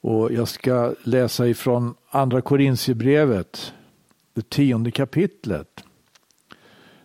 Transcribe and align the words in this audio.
Och 0.00 0.32
jag 0.32 0.48
ska 0.48 0.94
läsa 1.02 1.46
ifrån 1.46 1.94
Andra 2.10 2.40
Korintierbrevet, 2.40 3.72
det 4.34 4.50
tionde 4.50 4.90
kapitlet. 4.90 5.84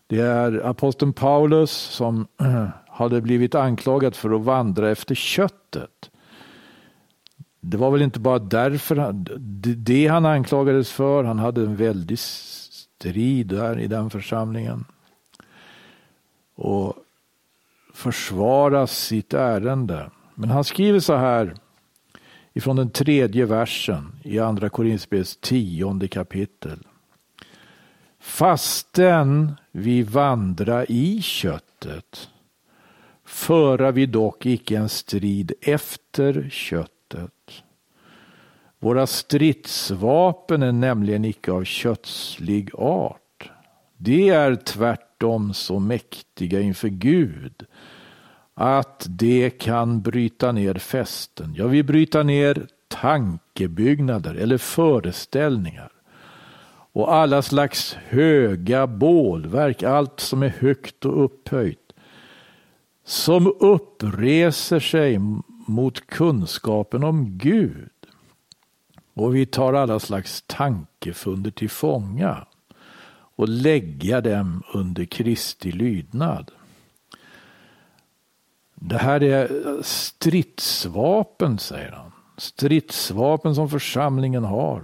Det 0.08 0.20
är 0.20 0.66
aposteln 0.66 1.14
Paulus 1.14 1.72
som 1.72 2.28
hade 2.88 3.22
blivit 3.22 3.56
anklagad 3.56 4.16
för 4.16 4.36
att 4.36 4.42
vandra 4.42 4.92
efter 4.92 5.16
köttet. 5.16 6.10
Det 7.60 7.78
var 7.78 7.92
väl 7.92 8.02
inte 8.02 8.20
bara 8.20 8.40
därför 8.40 9.14
det 9.76 10.08
han 10.08 10.26
anklagades 10.26 10.92
för. 10.92 11.24
Han 11.24 11.40
hade 11.40 11.62
en 11.62 11.76
väldig 11.76 12.20
strid 12.20 13.48
där 13.48 13.80
i 13.80 13.88
den 13.88 14.10
församlingen. 14.10 14.86
Och 16.56 16.96
försvara 17.94 18.88
sitt 18.88 19.34
ärende. 19.34 20.10
Men 20.36 20.50
han 20.50 20.64
skriver 20.64 21.00
så 21.00 21.16
här 21.16 21.56
ifrån 22.54 22.76
den 22.76 22.90
tredje 22.90 23.46
versen 23.46 24.12
i 24.24 24.40
andra 24.40 24.70
Korinthierbrevets 24.70 25.38
tionde 25.42 26.08
kapitel. 26.08 26.80
Fastän 28.20 29.56
vi 29.72 30.04
vandra 30.04 30.86
i 30.86 31.22
köttet 31.22 32.30
föra 33.26 33.92
vi 33.92 34.06
dock 34.06 34.46
icke 34.46 34.78
en 34.78 34.90
strid 34.90 35.52
efter 35.62 36.50
köttet. 36.50 37.64
Våra 38.80 39.08
stridsvapen 39.08 40.64
är 40.64 40.72
nämligen 40.72 41.26
icke 41.26 41.52
av 41.52 41.64
kötslig 41.64 42.70
art. 42.74 43.52
De 43.98 44.30
är 44.30 44.56
tvärtom 44.56 45.54
så 45.54 45.80
mäktiga 45.80 46.62
inför 46.62 46.90
Gud 46.90 47.66
att 48.54 49.06
det 49.10 49.50
kan 49.50 50.02
bryta 50.02 50.52
ner 50.52 50.74
fästen. 50.74 51.54
Ja, 51.58 51.68
vi 51.68 51.84
bryter 51.84 52.24
ner 52.24 52.68
tankebyggnader 52.88 54.36
eller 54.36 54.58
föreställningar 54.58 55.92
och 56.94 57.14
alla 57.14 57.42
slags 57.42 57.94
höga 57.94 58.88
bålverk, 58.88 59.84
allt 59.84 60.20
som 60.20 60.44
är 60.44 60.50
högt 60.50 61.06
och 61.06 61.24
upphöjt, 61.24 61.94
som 63.06 63.48
uppreser 63.60 64.80
sig 64.80 65.20
mot 65.68 66.08
kunskapen 66.08 67.04
om 67.04 67.38
Gud. 67.38 67.90
Och 69.14 69.36
vi 69.36 69.46
tar 69.46 69.74
alla 69.74 70.00
slags 70.00 70.44
tankefunder 70.48 71.52
till 71.52 71.70
fånga 71.70 72.48
och 73.36 73.50
lägga 73.50 74.22
dem 74.22 74.64
under 74.74 75.06
Kristi 75.06 75.72
lydnad. 75.72 76.52
Det 78.86 78.98
här 78.98 79.24
är 79.24 79.50
stridsvapen, 79.82 81.60
säger 81.60 81.92
han. 81.92 82.12
Stridsvapen 82.38 83.56
som 83.56 83.70
församlingen 83.70 84.44
har. 84.44 84.82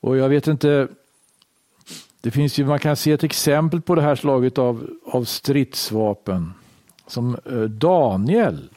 Och 0.00 0.16
jag 0.16 0.28
vet 0.28 0.46
inte, 0.46 0.88
det 2.20 2.30
finns 2.30 2.58
ju, 2.58 2.64
man 2.64 2.78
kan 2.78 2.96
se 2.96 3.12
ett 3.12 3.24
exempel 3.24 3.80
på 3.80 3.94
det 3.94 4.02
här 4.02 4.14
slaget 4.14 4.58
av, 4.58 4.90
av 5.04 5.24
stridsvapen 5.24 6.52
som 7.06 7.36
eh, 7.44 7.60
Daniel 7.62 8.70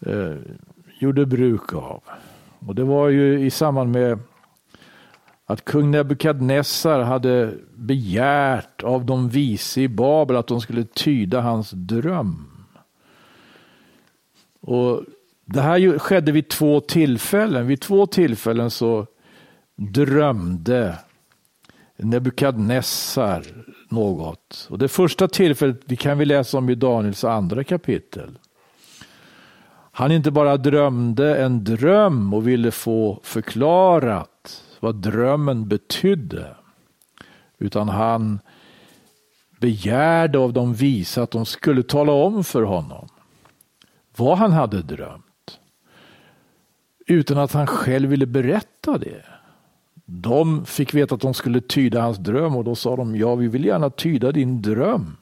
eh, 0.00 0.34
gjorde 0.98 1.26
bruk 1.26 1.72
av. 1.72 2.02
Och 2.66 2.74
det 2.74 2.84
var 2.84 3.08
ju 3.08 3.46
i 3.46 3.50
samband 3.50 3.92
med 3.92 4.18
att 5.46 5.64
kung 5.64 5.90
Nebukadnessar 5.90 7.00
hade 7.00 7.54
begärt 7.74 8.82
av 8.82 9.04
de 9.04 9.28
vise 9.28 9.80
i 9.80 9.88
Babel 9.88 10.36
att 10.36 10.46
de 10.46 10.60
skulle 10.60 10.84
tyda 10.84 11.40
hans 11.40 11.70
dröm. 11.70 12.46
Och 14.60 15.02
Det 15.44 15.60
här 15.60 15.98
skedde 15.98 16.32
vid 16.32 16.48
två 16.48 16.80
tillfällen. 16.80 17.66
Vid 17.66 17.80
två 17.80 18.06
tillfällen 18.06 18.70
så 18.70 19.06
drömde 19.76 20.98
Nebukadnessar 21.96 23.42
något. 23.88 24.66
Och 24.70 24.78
det 24.78 24.88
första 24.88 25.28
tillfället 25.28 25.80
det 25.84 25.96
kan 25.96 26.18
vi 26.18 26.24
läsa 26.24 26.58
om 26.58 26.70
i 26.70 26.74
Daniels 26.74 27.24
andra 27.24 27.64
kapitel. 27.64 28.38
Han 29.92 30.12
inte 30.12 30.30
bara 30.30 30.56
drömde 30.56 31.36
en 31.36 31.64
dröm 31.64 32.34
och 32.34 32.48
ville 32.48 32.70
få 32.70 33.20
förklarat 33.22 34.35
vad 34.80 34.94
drömmen 34.94 35.68
betydde. 35.68 36.56
Utan 37.58 37.88
han 37.88 38.40
begärde 39.60 40.38
av 40.38 40.52
de 40.52 40.74
visa 40.74 41.22
att 41.22 41.30
de 41.30 41.46
skulle 41.46 41.82
tala 41.82 42.12
om 42.12 42.44
för 42.44 42.62
honom 42.62 43.08
vad 44.16 44.38
han 44.38 44.52
hade 44.52 44.82
drömt. 44.82 45.60
Utan 47.06 47.38
att 47.38 47.52
han 47.52 47.66
själv 47.66 48.10
ville 48.10 48.26
berätta 48.26 48.98
det. 48.98 49.24
De 50.04 50.64
fick 50.66 50.94
veta 50.94 51.14
att 51.14 51.20
de 51.20 51.34
skulle 51.34 51.60
tyda 51.60 52.00
hans 52.00 52.18
dröm 52.18 52.56
och 52.56 52.64
då 52.64 52.74
sa 52.74 52.96
de 52.96 53.16
ja, 53.16 53.34
vi 53.34 53.48
vill 53.48 53.64
gärna 53.64 53.90
tyda 53.90 54.32
din 54.32 54.62
dröm. 54.62 55.16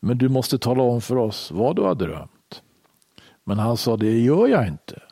Men 0.00 0.18
du 0.18 0.28
måste 0.28 0.58
tala 0.58 0.82
om 0.82 1.00
för 1.00 1.16
oss 1.16 1.50
vad 1.50 1.76
du 1.76 1.82
har 1.82 1.94
drömt. 1.94 2.62
Men 3.44 3.58
han 3.58 3.76
sa 3.76 3.96
det 3.96 4.20
gör 4.20 4.48
jag 4.48 4.68
inte. 4.68 5.02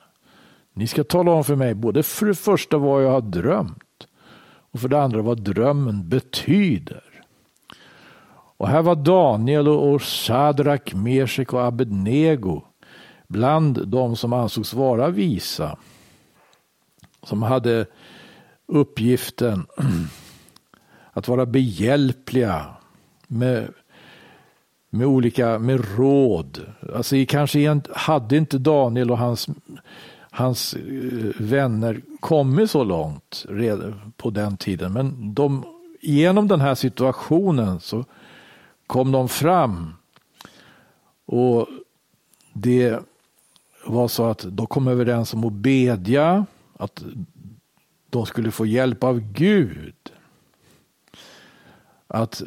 Ni 0.78 0.86
ska 0.86 1.04
tala 1.04 1.30
om 1.30 1.44
för 1.44 1.56
mig 1.56 1.74
både 1.74 2.02
för 2.02 2.26
det 2.26 2.34
första 2.34 2.78
vad 2.78 3.04
jag 3.04 3.10
har 3.10 3.20
drömt 3.20 4.06
och 4.70 4.80
för 4.80 4.88
det 4.88 5.02
andra 5.02 5.22
vad 5.22 5.42
drömmen 5.42 6.08
betyder. 6.08 7.04
Och 8.56 8.68
här 8.68 8.82
var 8.82 8.94
Daniel 8.94 9.68
och 9.68 10.02
Sadrak, 10.02 10.94
Mesek 10.94 11.52
och 11.52 11.64
Abednego 11.64 12.62
bland 13.28 13.88
de 13.88 14.16
som 14.16 14.32
ansågs 14.32 14.74
vara 14.74 15.10
visa. 15.10 15.78
Som 17.22 17.42
hade 17.42 17.86
uppgiften 18.66 19.66
att 21.12 21.28
vara 21.28 21.46
behjälpliga 21.46 22.66
med, 23.26 23.68
med 24.90 25.06
olika 25.06 25.58
med 25.58 25.96
råd. 25.96 26.60
Alltså 26.94 27.16
kanske 27.28 27.80
hade 27.92 28.36
inte 28.36 28.58
Daniel 28.58 29.10
och 29.10 29.18
hans, 29.18 29.48
hans 30.38 30.74
eh, 30.74 31.30
vänner 31.38 32.00
kommit 32.20 32.70
så 32.70 32.84
långt 32.84 33.46
redan 33.48 34.12
på 34.16 34.30
den 34.30 34.56
tiden. 34.56 34.92
Men 34.92 35.34
de, 35.34 35.64
genom 36.00 36.48
den 36.48 36.60
här 36.60 36.74
situationen 36.74 37.80
så 37.80 38.04
kom 38.86 39.12
de 39.12 39.28
fram. 39.28 39.94
Och 41.26 41.66
det 42.52 43.00
var 43.86 44.08
så 44.08 44.24
att 44.24 44.46
de 44.48 44.66
kom 44.66 44.88
överens 44.88 45.34
om 45.34 45.44
att 45.44 45.52
bedja. 45.52 46.46
Att 46.76 47.04
de 48.10 48.26
skulle 48.26 48.50
få 48.50 48.66
hjälp 48.66 49.04
av 49.04 49.20
Gud. 49.20 50.12
Att 52.06 52.42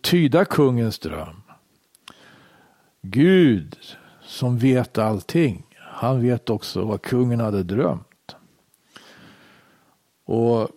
tyda 0.00 0.44
kungens 0.44 0.98
dröm. 0.98 1.42
Gud 3.02 3.76
som 4.22 4.58
vet 4.58 4.98
allting. 4.98 5.73
Han 6.04 6.22
vet 6.22 6.50
också 6.50 6.84
vad 6.84 7.02
kungen 7.02 7.40
hade 7.40 7.62
drömt. 7.62 8.36
Och 10.24 10.68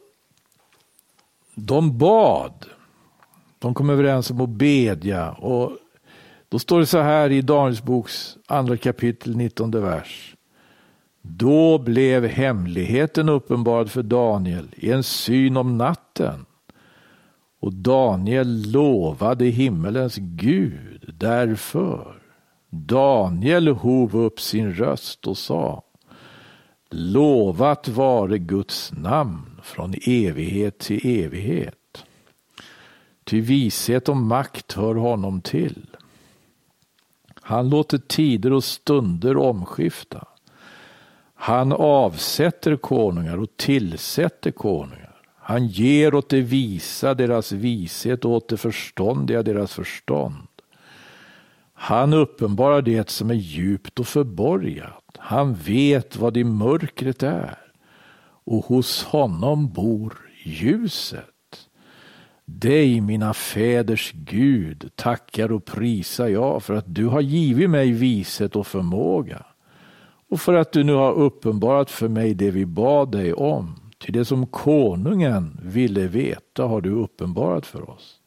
de 1.56 1.98
bad. 1.98 2.66
De 3.60 3.74
kom 3.74 3.90
överens 3.90 4.32
om 4.32 4.42
att 4.42 4.50
bedja. 4.50 5.32
Och 5.32 5.72
då 6.50 6.60
står 6.60 6.80
det 6.80 6.86
så 6.86 7.02
här 7.02 7.30
i 7.30 7.42
Daniels 7.42 7.84
boks 7.84 8.38
andra 8.48 8.78
kapitel 8.78 9.38
19 9.38 9.72
vers. 9.72 10.36
Då 11.22 11.78
blev 11.78 12.26
hemligheten 12.26 13.30
uppenbarad 13.30 13.92
för 13.92 14.04
Daniel 14.04 14.68
i 14.76 14.92
en 14.92 15.04
syn 15.04 15.58
om 15.58 15.78
natten. 15.78 16.46
Och 17.60 17.74
Daniel 17.74 18.72
lovade 18.72 19.46
himmelens 19.46 20.16
Gud 20.18 21.14
därför. 21.18 22.17
Daniel 22.86 23.68
hov 23.68 24.18
upp 24.18 24.40
sin 24.40 24.74
röst 24.74 25.28
och 25.28 25.38
sa 25.38 25.84
Lovat 26.90 27.88
vare 27.88 28.38
Guds 28.38 28.92
namn 28.92 29.60
från 29.64 29.94
evighet 30.06 30.80
till 30.80 31.26
evighet. 31.26 32.06
Ty 33.24 33.42
vishet 33.42 34.10
och 34.10 34.18
makt 34.18 34.74
hör 34.74 34.96
honom 34.96 35.42
till. 35.42 35.88
Han 37.42 37.70
låter 37.70 37.98
tider 37.98 38.54
och 38.54 38.64
stunder 38.64 39.38
omskifta. 39.38 40.28
Han 41.34 41.72
avsätter 41.74 42.76
konungar 42.76 43.38
och 43.38 43.58
tillsätter 43.58 44.52
konungar. 44.52 45.22
Han 45.40 45.68
ger 45.68 46.16
åt 46.16 46.30
de 46.30 46.42
visa 46.42 47.14
deras 47.14 47.52
vishet 47.52 48.26
och 48.26 48.32
åt 48.32 48.50
de 48.50 48.58
förståndiga 48.58 49.44
deras 49.44 49.74
förstånd. 49.74 50.47
Han 51.80 52.14
uppenbarar 52.14 52.82
det 52.82 53.10
som 53.10 53.30
är 53.30 53.36
djupt 53.36 54.00
och 54.00 54.08
förborgat. 54.08 55.18
Han 55.18 55.54
vet 55.54 56.18
vad 56.18 56.38
i 56.38 56.44
mörkret 56.44 57.24
är 57.24 57.58
och 58.46 58.66
hos 58.66 59.04
honom 59.04 59.70
bor 59.70 60.14
ljuset. 60.44 61.26
Dig, 62.46 63.02
mina 63.02 63.34
fäders 63.34 64.12
Gud, 64.16 64.92
tackar 64.96 65.52
och 65.52 65.66
prisar 65.66 66.28
jag 66.28 66.64
för 66.64 66.74
att 66.74 66.96
du 66.96 67.06
har 67.06 67.22
givit 67.22 67.70
mig 67.70 67.92
vishet 67.92 68.56
och 68.56 68.68
förmåga 68.68 69.46
och 70.30 70.42
för 70.42 70.54
att 70.54 70.72
du 70.72 70.84
nu 70.84 70.94
har 70.94 71.14
uppenbarat 71.14 71.92
för 71.92 72.08
mig 72.08 72.34
det 72.34 72.52
vi 72.52 72.66
bad 72.66 73.12
dig 73.12 73.34
om. 73.34 73.76
Till 73.98 74.14
det 74.14 74.26
som 74.26 74.48
konungen 74.48 75.60
ville 75.64 76.08
veta 76.08 76.64
har 76.64 76.82
du 76.82 76.90
uppenbarat 76.90 77.66
för 77.66 77.90
oss. 77.90 78.20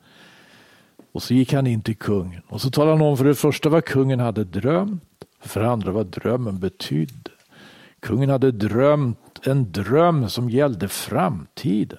Och 1.12 1.22
så 1.22 1.34
gick 1.34 1.52
han 1.52 1.66
in 1.66 1.82
till 1.82 1.96
kungen 1.96 2.42
och 2.48 2.60
så 2.60 2.70
talade 2.70 2.96
han 2.96 3.06
om 3.06 3.16
för 3.16 3.24
det 3.24 3.34
första 3.34 3.68
vad 3.68 3.84
kungen 3.84 4.20
hade 4.20 4.44
drömt, 4.44 5.24
för 5.40 5.60
det 5.60 5.70
andra 5.70 5.92
vad 5.92 6.06
drömmen 6.06 6.58
betydde. 6.58 7.30
Kungen 8.00 8.30
hade 8.30 8.52
drömt 8.52 9.46
en 9.46 9.72
dröm 9.72 10.28
som 10.28 10.50
gällde 10.50 10.88
framtiden. 10.88 11.98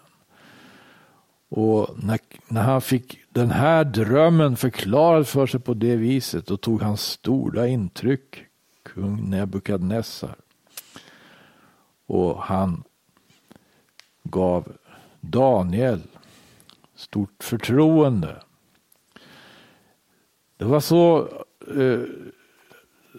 Och 1.50 1.90
när, 2.04 2.20
när 2.48 2.62
han 2.62 2.82
fick 2.82 3.20
den 3.30 3.52
här 3.52 3.84
drömmen 3.84 4.56
förklarad 4.56 5.28
för 5.28 5.48
sig 5.48 5.60
på 5.60 5.74
det 5.74 5.96
viset, 5.96 6.46
då 6.46 6.58
tog 6.58 6.82
han 6.82 6.98
stora 6.98 7.68
intryck, 7.68 8.46
kung 8.84 9.30
Nebukadnessar. 9.30 10.36
Och 12.08 12.44
han 12.44 12.84
gav 14.24 14.72
Daniel 15.22 16.02
stort 16.96 17.44
förtroende. 17.44 18.42
Det 20.62 20.68
var 20.68 20.80
så 20.80 21.28
eh, 21.78 22.00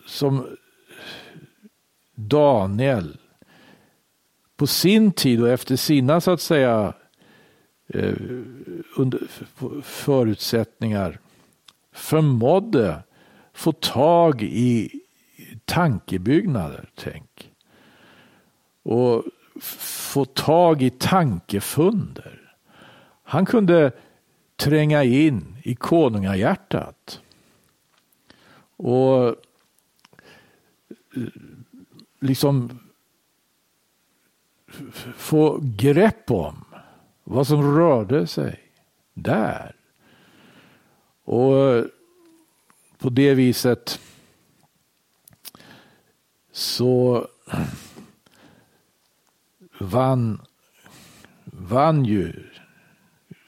som 0.07 0.47
Daniel 2.15 3.17
på 4.57 4.67
sin 4.67 5.13
tid 5.13 5.43
och 5.43 5.49
efter 5.49 5.77
sina 5.77 6.21
så 6.21 6.31
att 6.31 6.41
säga 6.41 6.93
eh, 7.89 8.15
under 8.97 9.21
förutsättningar 9.83 11.19
förmådde 11.93 13.03
få 13.53 13.73
tag 13.73 14.43
i 14.43 15.01
tankebyggnader, 15.65 16.89
tänk. 16.95 17.53
Och 18.83 19.25
få 19.61 20.25
tag 20.25 20.83
i 20.83 20.91
tankefunder. 20.91 22.55
Han 23.23 23.47
kunde 23.47 23.93
tränga 24.57 25.05
in 25.05 25.57
i 25.63 25.75
konungahjärtat. 25.75 27.22
Och 28.83 29.29
eh, 29.29 29.35
liksom 32.21 32.79
få 35.17 35.59
grepp 35.63 36.31
om 36.31 36.65
vad 37.25 37.47
som 37.47 37.77
rörde 37.77 38.27
sig 38.27 38.61
där. 39.15 39.77
Och 41.25 41.59
eh, 41.59 41.85
på 42.99 43.11
det 43.11 43.35
viset 43.35 44.01
så 46.53 47.27
vann, 49.79 50.41
vann 51.45 52.05
ju 52.05 52.33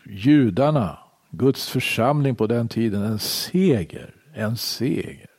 judarna, 0.07 0.99
Guds 1.31 1.69
församling 1.69 2.37
på 2.37 2.47
den 2.47 2.69
tiden, 2.69 3.03
en 3.03 3.19
seger. 3.19 4.24
En 4.35 4.57
seger. 4.57 5.31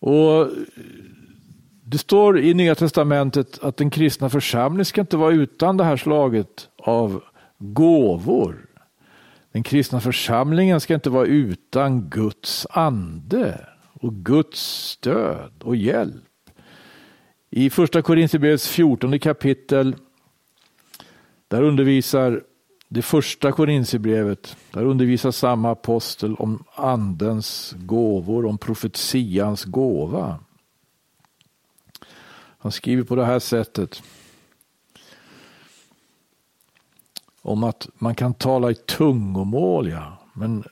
Och 0.00 0.48
det 1.84 1.98
står 1.98 2.38
i 2.38 2.54
Nya 2.54 2.74
Testamentet 2.74 3.58
att 3.62 3.76
den 3.76 3.90
kristna 3.90 4.30
församlingen 4.30 4.84
ska 4.84 5.00
inte 5.00 5.16
vara 5.16 5.32
utan 5.32 5.76
det 5.76 5.84
här 5.84 5.96
slaget 5.96 6.68
av 6.78 7.22
gåvor. 7.58 8.66
Den 9.52 9.62
kristna 9.62 10.00
församlingen 10.00 10.80
ska 10.80 10.94
inte 10.94 11.10
vara 11.10 11.26
utan 11.26 12.10
Guds 12.10 12.66
ande 12.70 13.66
och 13.92 14.14
Guds 14.14 14.60
stöd 14.88 15.52
och 15.62 15.76
hjälp. 15.76 16.24
I 17.50 17.70
första 17.70 18.02
Korinthierbrevets 18.02 18.68
14 18.68 19.18
kapitel 19.18 19.96
där 21.48 21.62
undervisar 21.62 22.42
det 22.94 23.02
första 23.02 23.52
Korintierbrevet, 23.52 24.56
där 24.70 24.84
undervisar 24.84 25.30
samma 25.30 25.70
apostel 25.70 26.34
om 26.34 26.64
andens 26.74 27.74
gåvor, 27.78 28.46
om 28.46 28.58
profetians 28.58 29.64
gåva. 29.64 30.38
Han 32.58 32.72
skriver 32.72 33.04
på 33.04 33.16
det 33.16 33.24
här 33.24 33.38
sättet. 33.38 34.02
Om 37.42 37.64
att 37.64 37.88
man 37.94 38.14
kan 38.14 38.34
tala 38.34 38.70
i 38.70 38.74
tungomål, 38.74 39.88
ja. 39.88 40.18
Men 40.32 40.64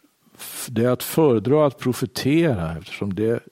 det 0.69 0.85
är 0.85 0.91
att 0.91 1.03
föredra 1.03 1.67
att 1.67 1.79
profetera 1.79 2.79
eftersom 2.79 3.15
det 3.15 3.43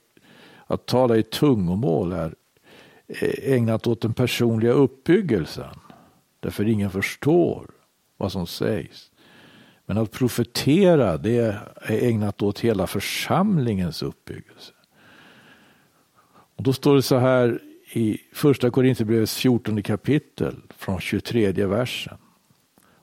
att 0.67 0.87
tala 0.87 1.17
i 1.17 1.23
tungomål 1.23 2.13
är 2.13 2.35
eh, 3.09 3.53
ägnat 3.55 3.87
åt 3.87 4.01
den 4.01 4.15
personliga 4.15 4.73
uppbyggelsen. 4.73 5.77
Därför 6.41 6.69
ingen 6.69 6.91
förstår 6.91 7.67
vad 8.21 8.33
som 8.33 8.47
sägs. 8.47 9.11
Men 9.87 9.99
att 9.99 10.11
profetera 10.11 11.17
det 11.17 11.39
är 11.39 11.61
ägnat 11.89 12.43
åt 12.43 12.61
hela 12.61 12.87
församlingens 12.87 14.03
uppbyggelse. 14.03 14.73
Och 16.57 16.63
då 16.63 16.73
står 16.73 16.95
det 16.95 17.03
så 17.03 17.17
här 17.19 17.63
i 17.93 18.19
första 18.33 18.71
Korinthierbrevets 18.71 19.37
14 19.37 19.83
kapitel 19.83 20.57
från 20.77 21.01
23 21.01 21.53
versen. 21.67 22.19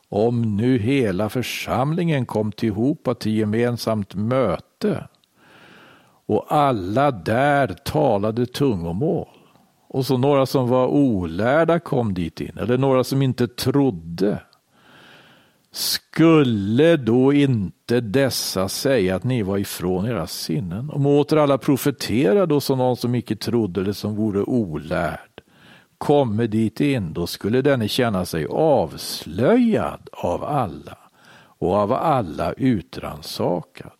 Om 0.10 0.58
nu 0.58 0.78
hela 0.78 1.30
församlingen 1.30 2.26
kom 2.26 2.52
tillhopa 2.52 3.16
till 3.16 3.38
gemensamt 3.38 4.16
möte 4.16 5.08
och 6.26 6.46
alla 6.50 7.12
där 7.12 7.68
talade 7.68 8.46
tungomål 8.46 9.28
och 9.88 10.06
så 10.06 10.18
några 10.18 10.46
som 10.46 10.70
var 10.70 10.88
olärda 10.88 11.80
kom 11.80 12.14
dit 12.14 12.42
in 12.42 12.58
eller 12.58 12.78
några 12.78 13.04
som 13.04 13.22
inte 13.22 13.48
trodde. 13.48 14.42
Skulle 15.78 16.98
då 16.98 17.34
inte 17.34 18.02
dessa 18.02 18.70
säga 18.70 19.16
att 19.16 19.24
ni 19.24 19.44
var 19.44 19.58
ifrån 19.58 20.06
era 20.06 20.28
sinnen? 20.28 20.90
Om 20.90 21.06
åter 21.06 21.38
alla 21.38 21.58
profetera 21.58 22.46
då 22.46 22.62
som 22.62 22.78
någon 22.78 22.98
som 22.98 23.16
icke 23.16 23.36
trodde 23.36 23.82
eller 23.82 23.94
som 23.94 24.16
vore 24.16 24.42
olärd 24.42 25.42
komme 25.98 26.48
dit 26.48 26.82
in, 26.82 27.14
då 27.14 27.28
skulle 27.28 27.62
denne 27.62 27.88
känna 27.88 28.26
sig 28.26 28.46
avslöjad 28.46 30.10
av 30.12 30.44
alla 30.44 30.98
och 31.60 31.74
av 31.74 31.94
alla 31.94 32.54
utransakad. 32.54 33.92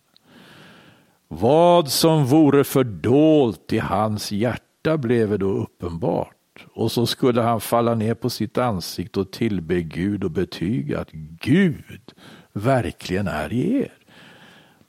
Vad 1.28 1.88
som 1.88 2.24
vore 2.24 2.64
fördolt 2.64 3.72
i 3.72 3.78
hans 3.78 4.32
hjärta 4.32 4.96
blev 4.96 5.38
då 5.38 5.48
uppenbart 5.48 6.37
och 6.74 6.92
så 6.92 7.06
skulle 7.06 7.40
han 7.40 7.60
falla 7.60 7.94
ner 7.94 8.14
på 8.14 8.30
sitt 8.30 8.58
ansikte 8.58 9.20
och 9.20 9.30
tillbe 9.30 9.82
Gud 9.82 10.24
och 10.24 10.30
betyga 10.30 11.00
att 11.00 11.10
Gud 11.40 12.12
verkligen 12.52 13.28
är 13.28 13.52
i 13.52 13.76
er. 13.76 13.92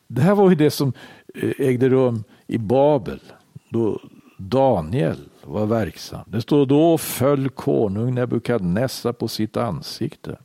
Det 0.08 0.22
här 0.22 0.36
var 0.36 0.50
ju 0.50 0.56
det 0.56 0.72
som 0.72 0.94
eh, 1.36 1.52
ägde 1.58 1.90
rum 1.90 2.24
i 2.48 2.58
Babel 2.58 3.20
då 3.70 4.02
Daniel 4.38 5.18
var 5.44 5.66
verksam. 5.66 6.26
Det 6.28 6.42
står 6.42 6.66
då 6.66 6.98
föll 6.98 7.50
konung 7.50 8.16
Nebukadnessar 8.16 9.14
på 9.14 9.28
sitt 9.28 9.58
ansikte 9.58 10.38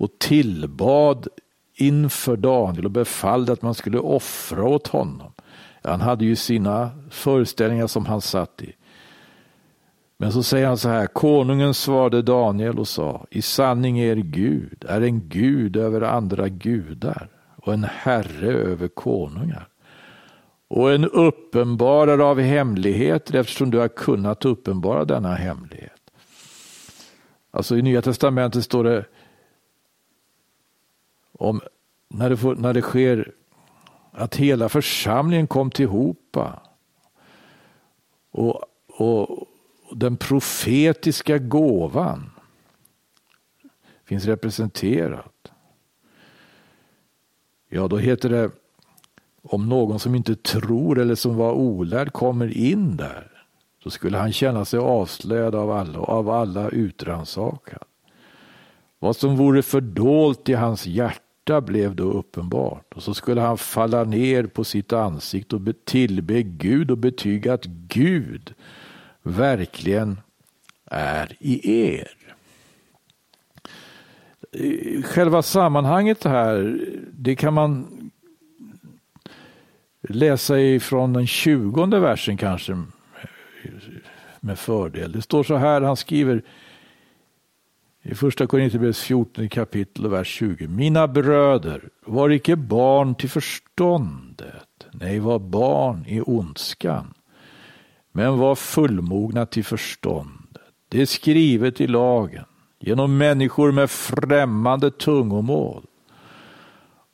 och 0.00 0.18
tillbad 0.18 1.28
inför 1.74 2.36
Daniel 2.36 2.84
och 2.84 2.90
befallde 2.90 3.52
att 3.52 3.62
man 3.62 3.74
skulle 3.74 3.98
offra 3.98 4.64
åt 4.64 4.86
honom. 4.86 5.32
Han 5.82 6.00
hade 6.00 6.24
ju 6.24 6.36
sina 6.36 6.90
föreställningar 7.10 7.86
som 7.86 8.06
han 8.06 8.20
satt 8.20 8.62
i. 8.62 8.72
Men 10.20 10.32
så 10.32 10.42
säger 10.42 10.66
han 10.66 10.78
så 10.78 10.88
här, 10.88 11.06
konungen 11.06 11.74
svarade 11.74 12.22
Daniel 12.22 12.78
och 12.78 12.88
sa, 12.88 13.26
i 13.30 13.42
sanning 13.42 14.00
er 14.00 14.16
Gud 14.16 14.84
är 14.88 15.00
en 15.00 15.28
Gud 15.28 15.76
över 15.76 16.00
andra 16.00 16.48
gudar 16.48 17.28
och 17.56 17.72
en 17.72 17.84
herre 17.84 18.52
över 18.52 18.88
konungar 18.88 19.68
och 20.68 20.92
en 20.92 21.04
uppenbarare 21.04 22.24
av 22.24 22.40
hemligheter 22.40 23.34
eftersom 23.34 23.70
du 23.70 23.78
har 23.78 23.88
kunnat 23.88 24.44
uppenbara 24.44 25.04
denna 25.04 25.34
hemlighet. 25.34 26.10
Alltså 27.50 27.76
i 27.76 27.82
Nya 27.82 28.02
Testamentet 28.02 28.64
står 28.64 28.84
det 28.84 29.04
om 31.32 31.60
när 32.08 32.30
det, 32.30 32.36
får, 32.36 32.54
när 32.54 32.74
det 32.74 32.82
sker 32.82 33.32
att 34.12 34.36
hela 34.36 34.68
församlingen 34.68 35.46
kom 35.46 35.70
tillhopa 35.70 36.60
och, 38.30 38.62
och, 38.86 39.46
den 39.92 40.16
profetiska 40.16 41.38
gåvan 41.38 42.30
finns 44.04 44.24
representerad. 44.24 45.30
Ja, 47.68 47.88
då 47.88 47.98
heter 47.98 48.28
det 48.28 48.50
om 49.42 49.68
någon 49.68 49.98
som 49.98 50.14
inte 50.14 50.36
tror 50.36 50.98
eller 50.98 51.14
som 51.14 51.36
var 51.36 51.52
olärd 51.52 52.12
kommer 52.12 52.56
in 52.56 52.96
där, 52.96 53.30
så 53.82 53.90
skulle 53.90 54.18
han 54.18 54.32
känna 54.32 54.64
sig 54.64 54.78
avslöjad 54.78 55.54
av 55.54 55.70
alla 55.70 55.98
och 55.98 56.08
av 56.08 56.30
alla 56.30 56.68
utransakad. 56.68 57.84
Vad 58.98 59.16
som 59.16 59.36
vore 59.36 59.62
fördolt 59.62 60.48
i 60.48 60.54
hans 60.54 60.86
hjärta 60.86 61.24
hjärta 61.50 61.60
blev 61.60 61.96
då 61.96 62.04
uppenbart. 62.04 62.94
Och 62.94 63.02
så 63.02 63.14
skulle 63.14 63.40
han 63.40 63.58
falla 63.58 64.04
ner 64.04 64.46
på 64.46 64.64
sitt 64.64 64.92
ansikte 64.92 65.56
och 65.56 65.62
tillbe 65.84 66.42
Gud 66.42 66.90
och 66.90 66.98
betyga 66.98 67.54
att 67.54 67.64
Gud 67.88 68.54
verkligen 69.22 70.20
är 70.84 71.36
i 71.38 71.84
er. 71.88 72.16
Själva 75.02 75.42
sammanhanget 75.42 76.24
här, 76.24 76.80
det 77.12 77.36
kan 77.36 77.54
man 77.54 77.86
läsa 80.08 80.60
ifrån 80.60 81.12
den 81.12 81.26
tjugonde 81.26 82.00
versen 82.00 82.36
kanske 82.36 82.82
med 84.40 84.58
fördel. 84.58 85.12
Det 85.12 85.22
står 85.22 85.42
så 85.42 85.56
här, 85.56 85.80
han 85.80 85.96
skriver 85.96 86.42
i 88.02 88.14
första 88.14 88.46
Korinthierbrevets 88.46 89.00
14 89.00 89.48
kapitel 89.48 90.06
och 90.06 90.12
vers 90.12 90.28
20. 90.28 90.68
Mina 90.68 91.08
bröder, 91.08 91.88
var 92.06 92.30
icke 92.30 92.56
barn 92.56 93.14
till 93.14 93.30
förståndet, 93.30 94.86
nej, 94.90 95.18
var 95.18 95.38
barn 95.38 96.04
i 96.06 96.20
ondskan, 96.20 97.14
men 98.12 98.38
var 98.38 98.54
fullmogna 98.54 99.46
till 99.46 99.64
förståndet. 99.64 100.62
Det 100.88 101.02
är 101.02 101.06
skrivet 101.06 101.80
i 101.80 101.86
lagen, 101.86 102.44
genom 102.78 103.18
människor 103.18 103.72
med 103.72 103.90
främmande 103.90 104.90
tungomål 104.90 105.86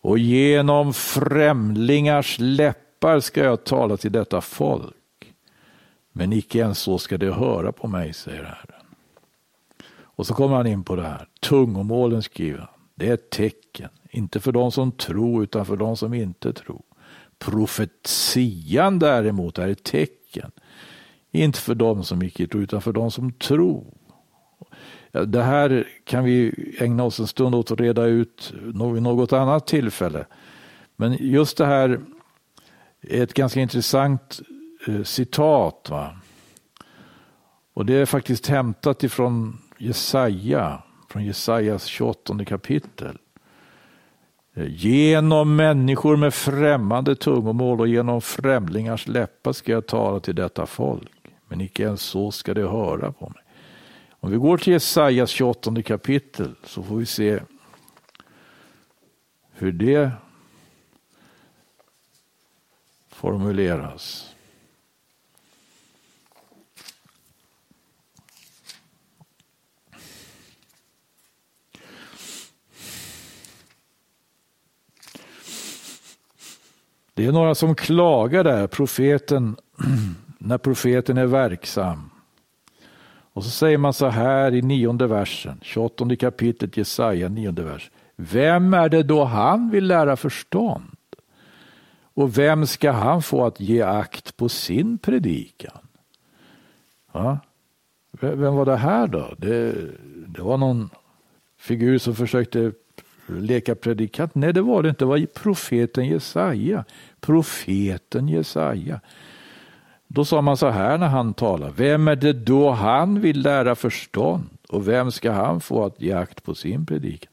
och 0.01 0.19
genom 0.19 0.95
främlingars 0.95 2.37
läppar 2.39 3.21
ska 3.21 3.45
jag 3.45 3.65
tala 3.65 3.97
till 3.97 4.13
detta 4.13 4.41
folk. 4.41 5.35
Men 6.13 6.33
icke 6.33 6.59
ens 6.59 6.79
så 6.79 6.99
ska 6.99 7.19
det 7.19 7.33
höra 7.33 7.73
på 7.73 7.89
mig, 7.89 8.13
säger 8.13 8.43
Herren. 8.43 8.87
Och 9.99 10.27
så 10.27 10.35
kommer 10.35 10.57
han 10.57 10.67
in 10.67 10.85
på 10.85 10.97
det 10.97 11.03
här. 11.03 11.29
Tungomålen 11.41 12.23
skriver 12.23 12.59
han. 12.59 12.69
Det 12.95 13.09
är 13.09 13.15
ett 13.15 13.31
tecken, 13.31 13.91
inte 14.11 14.41
för 14.41 14.53
de 14.53 14.73
som 14.73 14.93
tror 14.93 15.43
utan 15.43 15.67
för 15.67 15.77
de 15.77 15.97
som 15.97 16.15
inte 16.15 16.53
tror. 16.53 16.83
Profetian 17.39 18.99
däremot 18.99 19.59
är 19.59 19.69
ett 19.69 19.85
tecken, 19.85 20.51
inte 21.45 21.59
för 21.59 21.75
dem 21.75 22.05
som 22.05 22.23
icke 22.23 22.47
tror 22.47 22.63
utan 22.63 22.83
för 22.83 22.93
dem 22.93 23.11
som 23.11 23.33
tror. 23.33 23.85
Det 25.27 25.43
här 25.43 25.89
kan 26.05 26.25
vi 26.25 26.53
ägna 26.79 27.05
oss 27.05 27.21
en 27.21 27.27
stund 27.27 27.55
åt 27.55 27.71
att 27.71 27.81
reda 27.81 28.05
ut 28.05 28.55
vid 28.63 29.03
något 29.03 29.33
annat 29.33 29.67
tillfälle. 29.67 30.27
Men 30.97 31.17
just 31.21 31.57
det 31.57 31.67
här 31.67 32.01
är 33.03 33.23
ett 33.23 33.35
ganska 33.35 33.61
intressant 33.61 34.41
eh, 34.89 35.03
citat. 35.03 35.87
Va? 35.91 36.17
Och 37.75 37.87
det 37.87 37.95
är 37.95 38.07
faktiskt 38.07 38.47
hämtat 38.47 39.05
ifrån 39.05 39.59
Jesaja, 39.79 40.83
från 41.09 41.25
Jesajas 41.25 41.85
28 41.85 42.45
kapitel. 42.45 43.19
Eh, 44.55 44.67
genom 44.69 45.57
människor 45.57 46.17
med 46.17 46.35
främmande 46.35 47.17
tungomål 47.17 47.81
och 47.81 47.89
genom 47.89 48.21
främlingars 48.21 49.09
läppar 49.09 49.53
ska 49.53 49.73
jag 49.73 49.87
tala 49.87 50.21
till 50.21 50.35
detta 50.35 50.67
folk. 50.67 51.16
Men 51.49 51.61
icke 51.61 51.83
ens 51.83 52.03
så 52.03 52.31
ska 52.31 52.55
det 52.55 52.69
höra 52.69 53.13
på 53.13 53.29
mig. 53.29 53.43
Om 54.11 54.31
vi 54.31 54.37
går 54.37 54.59
till 54.59 54.73
Jesajas 54.73 55.31
28 55.31 55.83
kapitel 55.83 56.55
så 56.65 56.83
får 56.83 56.97
vi 56.97 57.07
se 57.07 57.41
hur 59.53 59.73
det 59.73 60.11
formuleras. 63.09 64.33
Det 77.15 77.27
är 77.27 77.33
några 77.33 77.55
som 77.55 77.75
klagar 77.75 78.45
där, 78.45 78.67
profeten, 78.67 79.57
när 80.39 80.59
profeten 80.59 81.19
är 81.19 81.27
verksam. 81.27 82.11
Och 83.33 83.45
så 83.45 83.51
säger 83.51 83.79
man 83.79 83.93
så 83.93 84.07
här 84.07 84.55
i 84.55 84.63
nionde 84.63 85.07
versen, 85.07 85.61
28 85.63 86.17
kapitlet 86.17 86.77
Jesaja, 86.77 87.29
nionde 87.29 87.63
vers. 87.63 87.91
Vem 88.17 88.75
är 88.75 88.89
det 88.89 89.03
då 89.03 89.25
han 89.25 89.71
vill 89.71 89.87
lära 89.87 90.17
förstånd? 90.17 90.97
Och 92.15 92.39
vem 92.39 92.67
ska 92.67 92.91
han 92.91 93.23
få 93.23 93.45
att 93.47 93.61
ge 93.61 93.83
akt 93.83 94.37
på 94.37 94.49
sin 94.49 94.99
predikan? 94.99 95.79
Ja? 97.13 97.39
Vem 98.11 98.55
var 98.55 98.65
det 98.65 98.77
här 98.77 99.07
då? 99.07 99.35
Det, 99.39 99.75
det 100.27 100.43
var 100.43 100.59
någon 100.59 100.91
figur 101.59 101.99
som 101.99 102.15
försökte 102.15 102.73
leka 103.27 103.75
predikant. 103.75 104.35
Nej, 104.35 104.53
det 104.53 104.63
var 104.63 104.83
det 104.83 104.89
inte. 104.89 105.05
Det 105.05 105.09
var 105.09 105.27
profeten 105.27 106.07
Jesaja. 106.07 106.85
Profeten 107.21 108.29
Jesaja. 108.29 109.01
Då 110.09 110.25
sa 110.25 110.43
man 110.43 110.57
så 110.57 110.69
här 110.69 110.99
när 110.99 111.09
han 111.09 111.35
talade. 111.35 111.73
Vem 111.77 112.09
är 112.09 112.17
det 112.17 112.33
då 112.33 112.71
han 112.71 113.21
vill 113.21 113.41
lära 113.41 113.75
förstånd? 113.75 114.49
Och 114.69 114.89
vem 114.89 115.11
ska 115.11 115.33
han 115.33 115.61
få 115.61 115.85
att 115.85 116.01
ge 116.01 116.13
akt 116.13 116.43
på 116.43 116.55
sin 116.55 116.87
predikan? 116.87 117.33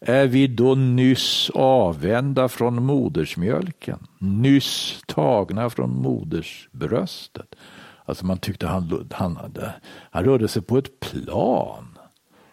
Är 0.00 0.26
vi 0.26 0.46
då 0.46 0.74
nyss 0.74 1.50
avvända 1.54 2.48
från 2.48 2.82
modersmjölken? 2.82 4.06
Nyss 4.18 5.02
tagna 5.06 5.70
från 5.70 5.90
modersbröstet? 6.02 7.54
Alltså 8.04 8.26
man 8.26 8.38
tyckte 8.38 8.66
han, 8.66 9.08
han, 9.12 9.38
han 10.10 10.24
rörde 10.24 10.48
sig 10.48 10.62
på 10.62 10.78
ett 10.78 11.00
plan 11.00 11.98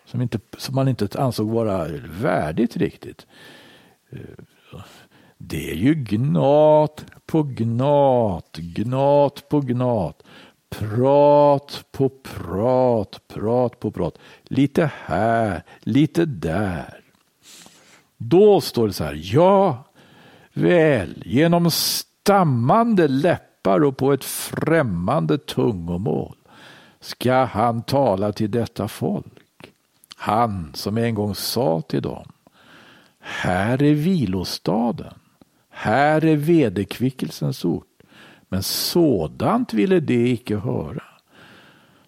som, 0.06 0.22
inte, 0.22 0.40
som 0.58 0.76
man 0.76 0.88
inte 0.88 1.22
ansåg 1.22 1.50
vara 1.50 1.88
värdigt 2.22 2.78
riktigt. 2.78 3.28
Eh, 4.12 4.80
det 5.48 5.72
är 5.72 5.76
ju 5.76 5.94
gnat 5.94 7.06
på 7.26 7.44
gnat, 7.44 8.58
gnat 8.58 9.50
på 9.50 9.60
gnat. 9.60 10.24
Prat 10.70 11.86
på 11.92 12.10
prat, 12.10 13.20
prat 13.28 13.80
på 13.80 13.92
prat. 13.92 14.18
Lite 14.44 14.92
här, 15.06 15.64
lite 15.80 16.26
där. 16.26 17.00
Då 18.18 18.62
står 18.62 18.88
det 18.88 18.94
så 18.94 19.04
här, 19.04 19.20
ja, 19.24 19.84
väl, 20.54 21.24
genom 21.26 21.72
stammande 21.72 23.08
läppar 23.08 23.84
och 23.84 23.98
på 23.98 24.14
ett 24.14 24.24
främmande 24.24 25.38
tungomål 25.38 26.36
ska 27.00 27.44
han 27.44 27.82
tala 27.82 28.32
till 28.32 28.52
detta 28.52 28.88
folk. 28.88 29.72
Han 30.16 30.72
som 30.74 30.98
en 30.98 31.16
gång 31.16 31.36
sa 31.36 31.82
till 31.82 32.02
dem, 32.02 32.32
här 33.20 33.84
är 33.84 33.94
vilostaden, 33.94 35.14
här 35.82 36.26
är 36.26 36.36
vederkvickelsens 36.36 37.66
ort, 37.66 37.88
men 38.50 38.64
sådant 38.64 39.74
ville 39.74 40.00
de 40.00 40.32
icke 40.34 40.56
höra. 40.56 41.04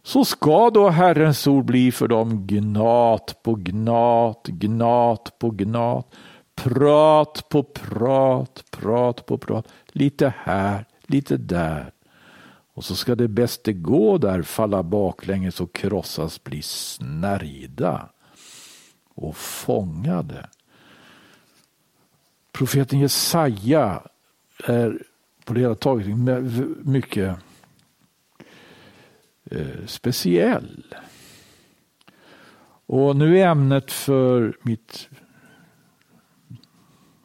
Så 0.03 0.25
ska 0.25 0.69
då 0.69 0.89
Herrens 0.89 1.47
ord 1.47 1.65
bli 1.65 1.91
för 1.91 2.07
dem 2.07 2.47
gnat 2.47 3.39
på 3.43 3.55
gnat, 3.55 4.47
gnat 4.47 5.39
på 5.39 5.49
gnat, 5.49 6.15
prat 6.55 7.49
på 7.49 7.63
prat, 7.63 8.63
prat 8.71 9.25
på 9.25 9.37
prat, 9.37 9.67
lite 9.87 10.33
här, 10.37 10.85
lite 11.07 11.37
där. 11.37 11.91
Och 12.73 12.83
så 12.83 12.95
ska 12.95 13.15
det 13.15 13.27
bäste 13.27 13.73
gå 13.73 14.17
där 14.17 14.41
falla 14.41 14.83
baklänges 14.83 15.61
och 15.61 15.75
krossas, 15.75 16.43
bli 16.43 16.61
snärjda 16.61 18.09
och 19.15 19.37
fångade. 19.37 20.49
Profeten 22.53 22.99
Jesaja 22.99 24.03
är 24.63 25.03
på 25.45 25.53
det 25.53 25.59
hela 25.59 25.75
taget 25.75 26.07
mycket 26.83 27.37
eh, 29.51 29.85
speciell. 29.85 30.95
Och 32.85 33.15
nu 33.15 33.39
är 33.39 33.47
ämnet 33.47 33.91
för 33.91 34.57
mitt 34.61 35.09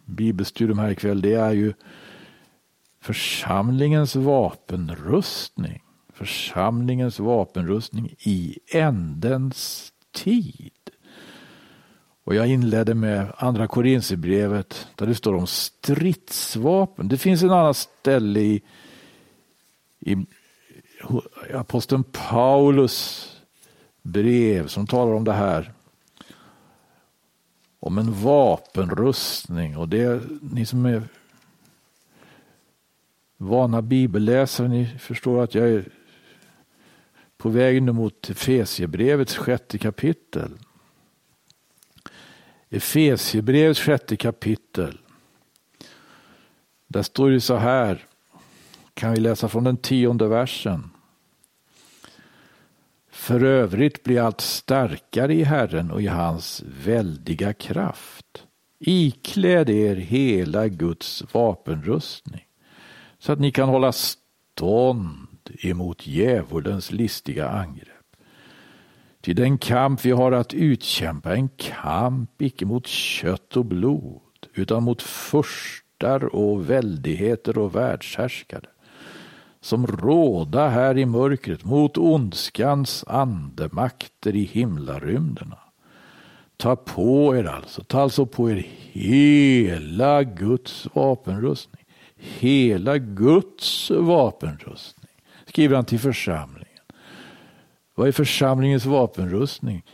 bibelstudium 0.04 0.78
här 0.78 0.90
ikväll, 0.90 1.20
det 1.20 1.34
är 1.34 1.52
ju 1.52 1.74
församlingens 3.00 4.16
vapenrustning. 4.16 5.82
Församlingens 6.12 7.18
vapenrustning 7.20 8.14
i 8.18 8.58
ändens 8.72 9.92
tid. 10.12 10.72
Och 12.28 12.34
jag 12.34 12.48
inledde 12.48 12.94
med 12.94 13.32
andra 13.36 13.66
Korinthierbrevet 13.66 14.88
där 14.94 15.06
det 15.06 15.14
står 15.14 15.34
om 15.34 15.46
stridsvapen. 15.46 17.08
Det 17.08 17.18
finns 17.18 17.42
en 17.42 17.50
annan 17.50 17.74
ställe 17.74 18.40
i, 18.40 18.62
i 20.00 20.16
aposteln 21.54 22.04
Paulus 22.04 23.28
brev 24.02 24.66
som 24.66 24.86
talar 24.86 25.12
om 25.12 25.24
det 25.24 25.32
här. 25.32 25.72
Om 27.80 27.98
en 27.98 28.12
vapenrustning 28.12 29.76
och 29.76 29.88
det 29.88 30.22
ni 30.40 30.66
som 30.66 30.86
är 30.86 31.02
vana 33.36 33.82
bibelläsare, 33.82 34.68
ni 34.68 34.86
förstår 34.86 35.42
att 35.42 35.54
jag 35.54 35.68
är 35.68 35.88
på 37.36 37.48
väg 37.48 37.82
nu 37.82 37.92
mot 37.92 38.30
Fesiebrevets 38.34 39.36
sjätte 39.36 39.78
kapitel. 39.78 40.50
Efesierbrevets 42.70 43.80
sjätte 43.80 44.16
kapitel. 44.16 44.98
Där 46.88 47.02
står 47.02 47.30
det 47.30 47.40
så 47.40 47.56
här, 47.56 48.04
kan 48.94 49.12
vi 49.12 49.20
läsa 49.20 49.48
från 49.48 49.64
den 49.64 49.76
tionde 49.76 50.28
versen. 50.28 50.90
För 53.10 53.44
övrigt 53.44 54.02
blir 54.02 54.20
allt 54.20 54.40
starkare 54.40 55.34
i 55.34 55.42
Herren 55.42 55.90
och 55.90 56.02
i 56.02 56.06
hans 56.06 56.62
väldiga 56.84 57.52
kraft. 57.52 58.44
Ikläd 58.80 59.70
er 59.70 59.96
hela 59.96 60.68
Guds 60.68 61.24
vapenrustning 61.32 62.48
så 63.18 63.32
att 63.32 63.40
ni 63.40 63.50
kan 63.50 63.68
hålla 63.68 63.92
stånd 63.92 65.50
emot 65.62 66.06
djävulens 66.06 66.92
listiga 66.92 67.48
angrepp. 67.48 67.97
Till 69.20 69.36
den 69.36 69.58
kamp 69.58 70.04
vi 70.04 70.10
har 70.10 70.32
att 70.32 70.54
utkämpa 70.54 71.34
en 71.34 71.48
kamp 71.48 72.42
icke 72.42 72.66
mot 72.66 72.86
kött 72.86 73.56
och 73.56 73.64
blod 73.64 74.20
utan 74.54 74.82
mot 74.82 75.02
furstar 75.02 76.34
och 76.34 76.70
väldigheter 76.70 77.58
och 77.58 77.74
världshärskare 77.74 78.66
som 79.60 79.86
råda 79.86 80.68
här 80.68 80.98
i 80.98 81.06
mörkret 81.06 81.64
mot 81.64 81.98
ondskans 81.98 83.04
andemakter 83.06 84.36
i 84.36 84.44
himlarymderna. 84.44 85.58
Ta 86.56 86.76
på 86.76 87.36
er 87.36 87.44
alltså, 87.44 87.84
ta 87.84 88.00
alltså 88.00 88.26
på 88.26 88.50
er 88.50 88.66
hela 88.92 90.22
Guds 90.22 90.86
vapenrustning. 90.94 91.84
Hela 92.16 92.98
Guds 92.98 93.90
vapenrustning, 93.90 95.10
skriver 95.46 95.76
han 95.76 95.84
till 95.84 96.00
församlingen. 96.00 96.67
Vad 97.98 98.08
är 98.08 98.12
församlingens 98.12 98.86
vapenrustning? 98.86 99.84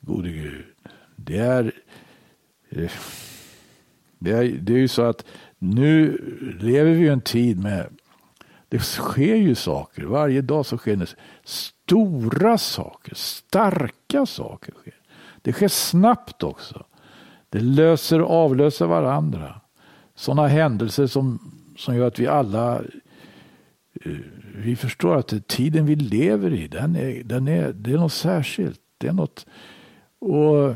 Gode 0.00 0.28
Gud, 0.28 0.64
det 1.16 1.38
är, 1.38 1.72
eh, 2.70 2.90
det 4.18 4.32
är, 4.32 4.44
det 4.44 4.72
är 4.72 4.78
ju 4.78 4.88
så 4.88 5.02
att 5.02 5.24
nu 5.58 6.18
lever 6.60 6.90
vi 6.90 7.04
i 7.04 7.08
en 7.08 7.20
tid 7.20 7.62
med 7.62 7.86
det 8.68 8.78
sker 8.78 9.36
ju 9.36 9.54
saker. 9.54 10.02
Varje 10.02 10.40
dag 10.40 10.66
så 10.66 10.78
sker 10.78 10.96
det 10.96 11.14
stora 11.44 12.58
saker, 12.58 13.14
starka 13.14 14.26
saker. 14.26 14.72
sker. 14.72 14.94
Det 15.42 15.52
sker 15.52 15.68
snabbt 15.68 16.42
också. 16.42 16.86
Det 17.48 17.60
löser 17.60 18.20
och 18.20 18.30
avlöser 18.30 18.86
varandra. 18.86 19.60
Sådana 20.14 20.48
händelser 20.48 21.06
som, 21.06 21.52
som 21.76 21.96
gör 21.96 22.06
att 22.06 22.18
vi 22.18 22.26
alla 22.26 22.82
eh, 24.04 24.41
vi 24.54 24.76
förstår 24.76 25.16
att 25.16 25.48
tiden 25.48 25.86
vi 25.86 25.96
lever 25.96 26.54
i, 26.54 26.68
den 26.68 26.96
är, 26.96 27.24
den 27.24 27.48
är, 27.48 27.72
det 27.72 27.92
är 27.92 27.98
något 27.98 28.12
särskilt. 28.12 28.80
Det 28.98 29.08
är 29.08 29.12
något... 29.12 29.46
Och 30.18 30.74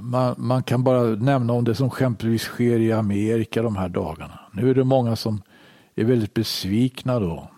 man, 0.00 0.34
man, 0.38 0.62
kan 0.62 0.84
bara 0.84 1.02
nämna 1.02 1.52
om 1.52 1.64
det 1.64 1.74
som 1.74 1.86
exempelvis 1.86 2.42
sker 2.42 2.78
i 2.78 2.92
Amerika 2.92 3.62
de 3.62 3.76
här 3.76 3.88
dagarna. 3.88 4.40
Nu 4.52 4.70
är 4.70 4.74
det 4.74 4.84
många 4.84 5.16
som 5.16 5.42
är 5.94 6.04
väldigt 6.04 6.34
besvikna 6.34 7.20
då. 7.20 7.50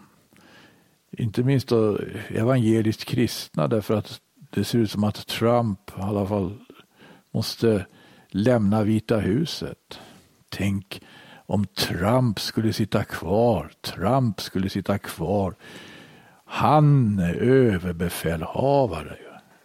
Inte 1.11 1.43
minst 1.43 1.69
då 1.69 1.99
evangeliskt 2.29 3.05
kristna 3.05 3.69
därför 3.69 3.95
att 3.95 4.21
det 4.51 4.65
ser 4.65 4.79
ut 4.79 4.91
som 4.91 5.05
att 5.05 5.27
Trump 5.27 5.91
i 5.99 6.01
alla 6.01 6.27
fall 6.27 6.59
måste 7.31 7.87
lämna 8.29 8.83
Vita 8.83 9.19
huset. 9.19 10.01
Tänk 10.49 11.03
om 11.49 11.67
Trump 11.67 12.41
skulle 12.41 12.73
sitta 12.73 13.05
kvar. 13.05 13.71
Trump 13.81 14.41
skulle 14.41 14.69
sitta 14.69 14.99
kvar. 14.99 15.55
Han 16.45 17.19
är 17.19 17.35
överbefälhavare 17.35 19.17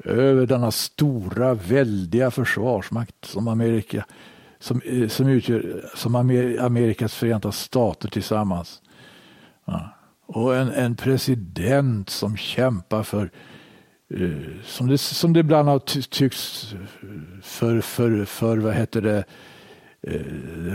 över 0.04 0.46
denna 0.46 0.72
stora, 0.72 1.54
väldiga 1.54 2.32
försvarsmakt 2.32 3.26
som 3.26 3.48
Amerika 3.48 4.06
som, 4.60 4.82
eh, 4.86 5.08
som 5.08 5.28
utgör 5.28 5.90
som 5.96 6.16
Amerikas 6.16 7.14
förenta 7.14 7.52
stater 7.52 8.10
tillsammans. 8.10 8.82
Ja. 9.66 9.90
Och 10.26 10.56
en, 10.56 10.70
en 10.70 10.96
president 10.96 12.10
som 12.10 12.38
kämpar 12.38 13.04
för 13.04 13.30
uh, 14.14 14.62
som, 14.64 14.88
det, 14.88 14.98
som 14.98 15.34
det 15.34 15.40
ibland 15.40 15.70
har 15.70 15.80
tyckts 15.80 16.74
för, 17.42 17.82
för, 17.82 18.26
för 18.26 18.58
vad 18.58 18.74
heter 18.74 19.02
det, 19.02 19.18
uh, 19.18 19.24
Eh, 20.08 20.20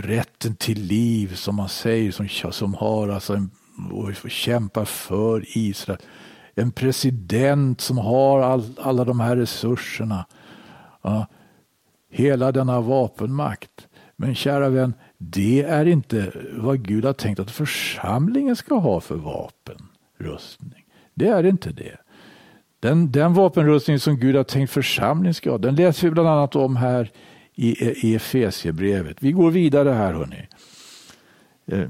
rätten 0.01 0.55
till 0.55 0.81
liv 0.81 1.33
som 1.35 1.55
man 1.55 1.69
säger 1.69 2.11
som, 2.11 2.51
som 2.51 2.73
har 2.73 3.09
alltså 3.09 3.33
en, 3.33 3.51
och 3.91 4.29
kämpar 4.29 4.85
för 4.85 5.43
Israel 5.57 5.99
en 6.55 6.71
president 6.71 7.81
som 7.81 7.97
har 7.97 8.39
all, 8.41 8.63
alla 8.81 9.05
de 9.05 9.19
här 9.19 9.35
resurserna. 9.35 10.25
Ja, 11.01 11.27
hela 12.09 12.51
denna 12.51 12.81
vapenmakt. 12.81 13.87
Men 14.15 14.35
kära 14.35 14.69
vän, 14.69 14.93
det 15.17 15.63
är 15.63 15.85
inte 15.85 16.31
vad 16.57 16.87
Gud 16.87 17.05
har 17.05 17.13
tänkt 17.13 17.39
att 17.39 17.51
församlingen 17.51 18.55
ska 18.55 18.75
ha 18.75 18.99
för 18.99 19.15
vapenrustning. 19.15 20.85
Det 21.13 21.27
är 21.27 21.45
inte 21.45 21.71
det. 21.71 21.97
Den, 22.79 23.11
den 23.11 23.33
vapenrustning 23.33 23.99
som 23.99 24.19
Gud 24.19 24.35
har 24.35 24.43
tänkt 24.43 24.71
församlingen 24.71 25.33
ska 25.33 25.51
ha, 25.51 25.57
den 25.57 25.75
läser 25.75 26.07
vi 26.07 26.11
bland 26.11 26.29
annat 26.29 26.55
om 26.55 26.75
här 26.75 27.11
i, 27.59 28.07
i 28.07 28.15
Efesiebrevet. 28.15 29.17
Vi 29.19 29.31
går 29.31 29.51
vidare 29.51 29.89
här 29.89 30.13
hörni. 30.13 30.47
Eh, 31.65 31.87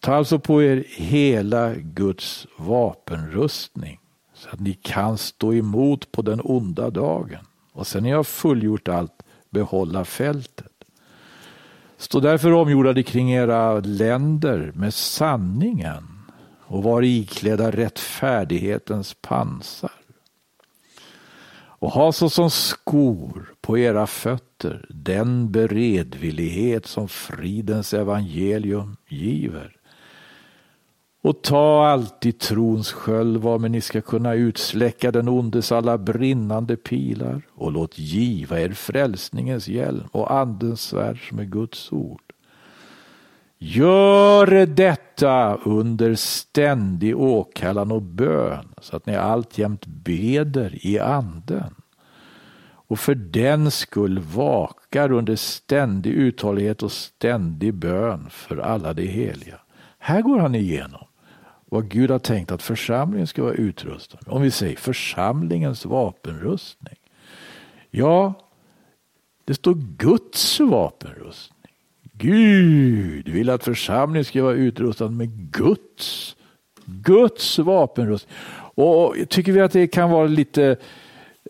ta 0.00 0.14
alltså 0.14 0.38
på 0.38 0.62
er 0.62 0.84
hela 0.88 1.74
Guds 1.74 2.46
vapenrustning 2.56 4.00
så 4.34 4.48
att 4.48 4.60
ni 4.60 4.72
kan 4.72 5.18
stå 5.18 5.54
emot 5.54 6.12
på 6.12 6.22
den 6.22 6.40
onda 6.44 6.90
dagen. 6.90 7.46
Och 7.72 7.86
sen 7.86 8.02
när 8.02 8.10
jag 8.10 8.16
har 8.16 8.24
fullgjort 8.24 8.88
allt, 8.88 9.22
behålla 9.50 10.04
fältet. 10.04 10.72
Stå 11.96 12.20
därför 12.20 12.52
omgjordade 12.52 13.02
kring 13.02 13.32
era 13.32 13.80
länder 13.80 14.72
med 14.74 14.94
sanningen 14.94 16.06
och 16.60 16.82
var 16.82 17.02
iklädda 17.02 17.70
rättfärdighetens 17.70 19.14
pansar. 19.14 20.05
Och 21.78 21.90
ha 21.90 22.12
såsom 22.12 22.50
skor 22.50 23.54
på 23.60 23.78
era 23.78 24.06
fötter 24.06 24.86
den 24.88 25.52
beredvillighet 25.52 26.86
som 26.86 27.08
fridens 27.08 27.94
evangelium 27.94 28.96
giver. 29.08 29.76
Och 31.22 31.42
ta 31.42 31.86
alltid 31.86 32.38
trons 32.38 32.92
sköld 32.92 33.36
varmed 33.36 33.70
ni 33.70 33.80
ska 33.80 34.00
kunna 34.00 34.34
utsläcka 34.34 35.12
den 35.12 35.28
ondes 35.28 35.72
alla 35.72 35.98
brinnande 35.98 36.76
pilar 36.76 37.42
och 37.54 37.72
låt 37.72 37.98
giva 37.98 38.60
er 38.60 38.70
frälsningens 38.70 39.68
hjälm 39.68 40.08
och 40.12 40.32
andens 40.32 40.82
svärd 40.82 41.28
som 41.28 41.38
är 41.38 41.44
Guds 41.44 41.92
ord. 41.92 42.25
Gör 43.58 44.66
detta 44.66 45.56
under 45.56 46.14
ständig 46.14 47.16
åkallan 47.16 47.92
och 47.92 48.02
bön 48.02 48.68
så 48.80 48.96
att 48.96 49.06
ni 49.06 49.16
alltjämt 49.16 49.86
beder 49.86 50.86
i 50.86 50.98
anden 50.98 51.74
och 52.88 52.98
för 52.98 53.14
den 53.14 53.70
skull 53.70 54.18
vakar 54.18 55.12
under 55.12 55.36
ständig 55.36 56.10
uthållighet 56.10 56.82
och 56.82 56.92
ständig 56.92 57.74
bön 57.74 58.26
för 58.30 58.56
alla 58.56 58.92
de 58.92 59.06
heliga. 59.06 59.60
Här 59.98 60.22
går 60.22 60.38
han 60.38 60.54
igenom 60.54 61.06
vad 61.64 61.88
Gud 61.88 62.10
har 62.10 62.18
tänkt 62.18 62.50
att 62.50 62.62
församlingen 62.62 63.26
ska 63.26 63.42
vara 63.42 63.54
utrustad 63.54 64.18
med. 64.26 64.34
Om 64.34 64.42
vi 64.42 64.50
säger 64.50 64.76
församlingens 64.76 65.84
vapenrustning. 65.84 66.96
Ja, 67.90 68.34
det 69.44 69.54
står 69.54 69.74
Guds 69.74 70.60
vapenrustning. 70.60 71.55
Gud 72.18 73.28
vill 73.28 73.50
att 73.50 73.64
församlingen 73.64 74.24
ska 74.24 74.42
vara 74.42 74.54
utrustad 74.54 75.08
med 75.08 75.28
Guds, 75.52 76.36
Guds 76.84 77.58
vapenrustning. 77.58 78.36
Och 78.74 79.14
tycker 79.28 79.52
vi 79.52 79.60
att 79.60 79.72
det 79.72 79.86
kan 79.86 80.10
vara 80.10 80.26
lite 80.26 80.76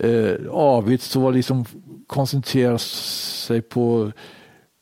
eh, 0.00 0.34
avigt 0.50 1.16
att 1.16 1.34
liksom 1.34 1.64
koncentrera 2.06 2.78
sig 2.78 3.62
på 3.62 4.12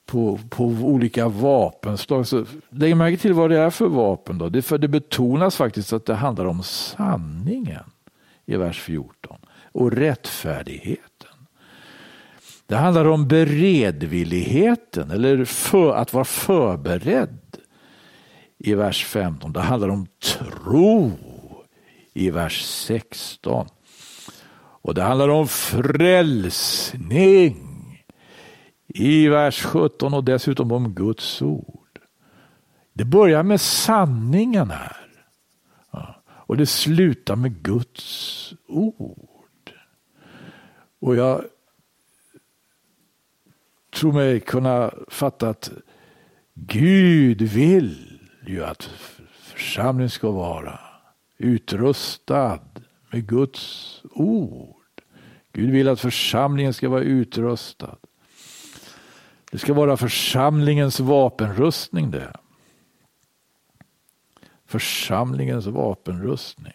på, 0.06 0.38
på 0.48 0.64
olika 0.64 1.28
vapenslag. 1.28 2.26
Så 2.26 2.44
lägg 2.70 2.96
märke 2.96 3.16
till 3.16 3.32
vad 3.32 3.50
det 3.50 3.58
är 3.58 3.70
för 3.70 3.88
vapen. 3.88 4.38
Då. 4.38 4.48
Det, 4.48 4.62
för 4.62 4.78
det 4.78 4.88
betonas 4.88 5.56
faktiskt 5.56 5.92
att 5.92 6.06
det 6.06 6.14
handlar 6.14 6.44
om 6.44 6.62
sanningen 6.62 7.84
i 8.46 8.56
vers 8.56 8.80
14 8.80 9.38
och 9.72 9.92
rättfärdigheten. 9.92 11.33
Det 12.66 12.76
handlar 12.76 13.04
om 13.04 13.28
beredvilligheten 13.28 15.10
eller 15.10 15.44
för, 15.44 15.94
att 15.94 16.12
vara 16.12 16.24
förberedd 16.24 17.58
i 18.58 18.74
vers 18.74 19.04
15. 19.04 19.52
Det 19.52 19.60
handlar 19.60 19.88
om 19.88 20.06
tro 20.22 21.12
i 22.12 22.30
vers 22.30 22.62
16. 22.62 23.66
Och 24.56 24.94
det 24.94 25.02
handlar 25.02 25.28
om 25.28 25.48
frälsning 25.48 27.14
i 28.86 29.28
vers 29.28 29.62
17 29.62 30.14
och 30.14 30.24
dessutom 30.24 30.72
om 30.72 30.94
Guds 30.94 31.42
ord. 31.42 32.00
Det 32.92 33.04
börjar 33.04 33.42
med 33.42 33.60
sanningen 33.60 34.70
här. 34.70 34.96
Och 36.46 36.56
det 36.56 36.66
slutar 36.66 37.36
med 37.36 37.62
Guds 37.62 38.54
ord. 38.68 39.72
Och 41.00 41.16
jag 41.16 41.44
tror 43.94 44.12
mig 44.12 44.40
kunna 44.40 44.94
fatta 45.08 45.48
att 45.48 45.70
Gud 46.54 47.42
vill 47.42 48.20
ju 48.46 48.64
att 48.64 48.82
församlingen 49.40 50.10
ska 50.10 50.30
vara 50.30 50.80
utrustad 51.38 52.60
med 53.10 53.26
Guds 53.26 54.02
ord. 54.10 55.02
Gud 55.52 55.70
vill 55.70 55.88
att 55.88 56.00
församlingen 56.00 56.74
ska 56.74 56.88
vara 56.88 57.02
utrustad. 57.02 57.96
Det 59.50 59.58
ska 59.58 59.74
vara 59.74 59.96
församlingens 59.96 61.00
vapenrustning 61.00 62.10
det. 62.10 62.32
Församlingens 64.66 65.66
vapenrustning. 65.66 66.72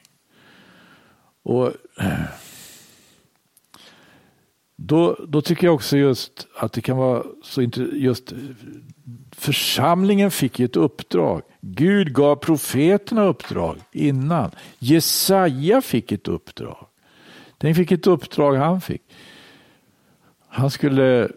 Och 1.44 1.74
då, 4.82 5.18
då 5.28 5.42
tycker 5.42 5.68
jag 5.68 5.76
också 5.76 5.98
just 5.98 6.48
att 6.56 6.74
det 6.74 6.82
kan 6.82 6.98
vara 6.98 7.24
så 7.44 7.62
just 7.94 8.34
församlingen 9.32 10.32
fick 10.32 10.60
ett 10.60 10.76
uppdrag. 10.76 11.42
Gud 11.62 12.14
gav 12.14 12.36
profeterna 12.36 13.24
uppdrag 13.24 13.78
innan. 13.92 14.52
Jesaja 14.80 15.82
fick 15.82 16.12
ett 16.12 16.28
uppdrag. 16.28 16.88
Den 17.58 17.76
fick 17.76 17.92
ett 17.92 18.08
uppdrag 18.08 18.56
han 18.56 18.82
fick. 18.82 19.02
Han 20.48 20.72
skulle 20.72 21.30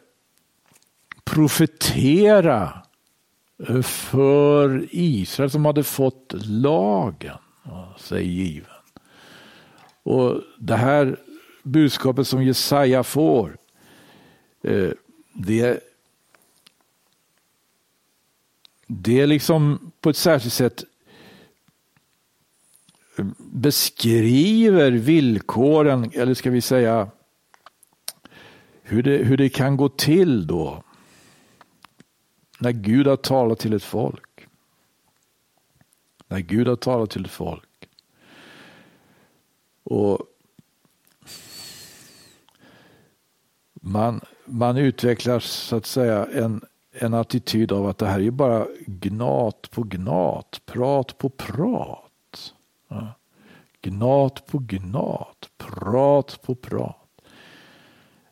profetera 1.25 2.83
eh, 3.69 3.83
för 3.83 4.87
Israel 4.91 5.51
som 5.51 5.65
hade 5.65 5.85
fått 5.85 6.35
lagen 6.35 7.39
sig 7.99 8.29
given. 8.29 8.71
Och 10.03 10.41
det 10.59 10.77
här 10.77 11.17
budskapet 11.63 12.27
som 12.27 12.43
Jesaja 12.43 13.03
får, 13.03 13.57
eh, 14.63 14.91
det, 15.33 15.81
det 18.87 19.21
är 19.21 19.27
liksom 19.27 19.93
på 20.01 20.11
ett 20.11 20.17
särskilt 20.17 20.55
sätt 20.55 20.85
eh, 23.19 23.27
beskriver 23.39 24.91
villkoren, 24.93 26.11
eller 26.15 26.35
ska 26.35 26.51
vi 26.51 26.61
säga 26.61 27.11
hur 28.83 29.03
det, 29.03 29.17
hur 29.17 29.37
det 29.37 29.49
kan 29.49 29.77
gå 29.77 29.89
till 29.89 30.47
då 30.47 30.83
när 32.59 32.73
Gud 32.73 33.07
har 33.07 33.17
talat 33.17 33.59
till 33.59 33.73
ett 33.73 33.85
folk. 33.85 34.47
När 36.29 36.41
Gud 36.41 36.69
har 36.69 36.77
talat 36.77 37.11
till 37.11 37.25
ett 37.25 37.31
folk. 37.31 37.89
Och 39.83 40.19
man, 43.85 44.21
man 44.45 44.77
utvecklar 44.77 45.41
så 45.41 45.77
att 45.77 45.87
säga 45.87 46.27
en, 46.33 46.65
en 46.93 47.15
attityd 47.15 47.73
av 47.73 47.87
att 47.87 47.99
det 47.99 48.07
här 48.07 48.21
är 48.21 48.31
bara 48.31 48.67
gnat 48.87 49.71
på 49.71 49.83
gnat, 49.83 50.61
prat 50.67 51.19
på 51.19 51.29
prat. 51.29 52.55
Ja. 52.89 53.15
Gnat 53.83 54.47
på 54.47 54.59
gnat, 54.59 55.49
prat 55.59 56.43
på 56.43 56.55
prat. 56.55 56.99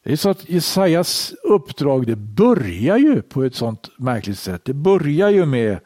Det 0.02 0.12
är 0.12 0.16
så 0.16 0.30
att 0.30 0.48
Jesajas 0.48 1.34
uppdrag 1.42 2.06
det 2.06 2.16
börjar 2.16 2.96
ju 2.96 3.22
på 3.22 3.44
ett 3.44 3.54
sånt 3.54 3.90
märkligt 3.98 4.38
sätt. 4.38 4.64
Det 4.64 4.74
börjar 4.74 5.30
ju 5.30 5.46
med 5.46 5.78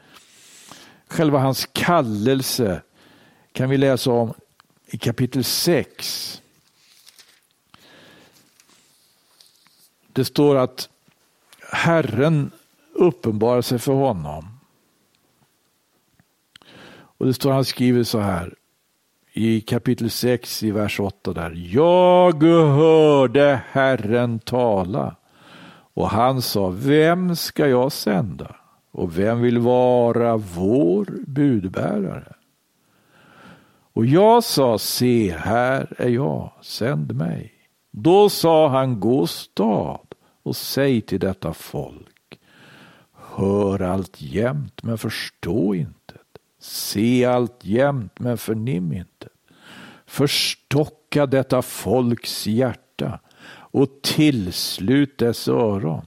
själva 1.09 1.39
hans 1.39 1.69
kallelse. 1.73 2.83
kan 3.53 3.71
vi 3.71 3.77
läsa 3.77 4.11
om 4.11 4.35
i 4.87 4.99
kapitel 4.99 5.45
6. 5.45 6.43
Det 10.15 10.25
står 10.25 10.57
att 10.57 10.89
Herren 11.73 12.51
uppenbarar 12.93 13.63
sig 13.63 13.79
för 13.79 13.93
honom. 13.93 14.45
Och 16.95 17.27
det 17.27 17.35
står 17.35 17.53
han 17.53 17.65
skriver 17.65 18.05
så 18.05 18.19
här 18.19 18.55
i 19.33 19.61
kapitel 19.61 20.11
6 20.11 20.63
i 20.63 20.71
vers 20.71 21.01
8 21.01 21.33
där. 21.33 21.53
Jag 21.57 22.43
hörde 22.43 23.61
Herren 23.71 24.39
tala 24.39 25.17
och 25.95 26.09
han 26.09 26.43
sa, 26.43 26.69
vem 26.69 27.37
ska 27.37 27.69
jag 27.69 27.93
sända? 27.93 28.57
Och 28.91 29.19
vem 29.19 29.41
vill 29.41 29.59
vara 29.59 30.37
vår 30.37 31.07
budbärare? 31.27 32.33
Och 33.93 34.07
jag 34.07 34.45
sa, 34.45 34.79
se 34.79 35.37
här 35.39 35.95
är 35.99 36.09
jag, 36.09 36.53
sänd 36.61 37.15
mig. 37.15 37.53
Då 37.91 38.29
sa 38.29 38.69
han, 38.69 39.01
gå 39.01 39.27
stad 39.27 40.04
och 40.45 40.57
säg 40.57 41.01
till 41.01 41.21
detta 41.21 41.53
folk, 41.55 42.39
hör 43.37 43.83
allt 43.83 44.23
jämt 44.23 44.83
men 44.83 44.99
förstå 44.99 45.75
inte. 45.75 46.15
Se 46.61 47.25
allt 47.25 47.65
jämt 47.65 48.19
men 48.19 48.39
förnim 48.39 48.93
inte. 48.93 49.29
Förstocka 50.07 51.27
detta 51.27 51.63
folks 51.63 52.47
hjärta 52.47 53.21
och 53.49 53.89
tillslut 54.03 55.19
dess 55.19 55.49
öron 55.49 56.07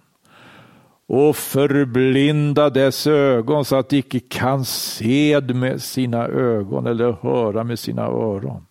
och 1.07 1.35
förblinda 1.35 2.69
dess 2.69 3.07
ögon 3.07 3.65
så 3.65 3.75
att 3.75 3.89
de 3.89 3.97
icke 3.97 4.19
kan 4.19 4.65
se 4.65 5.41
med 5.41 5.81
sina 5.81 6.27
ögon 6.27 6.87
eller 6.87 7.11
höra 7.11 7.63
med 7.63 7.79
sina 7.79 8.01
öron 8.01 8.65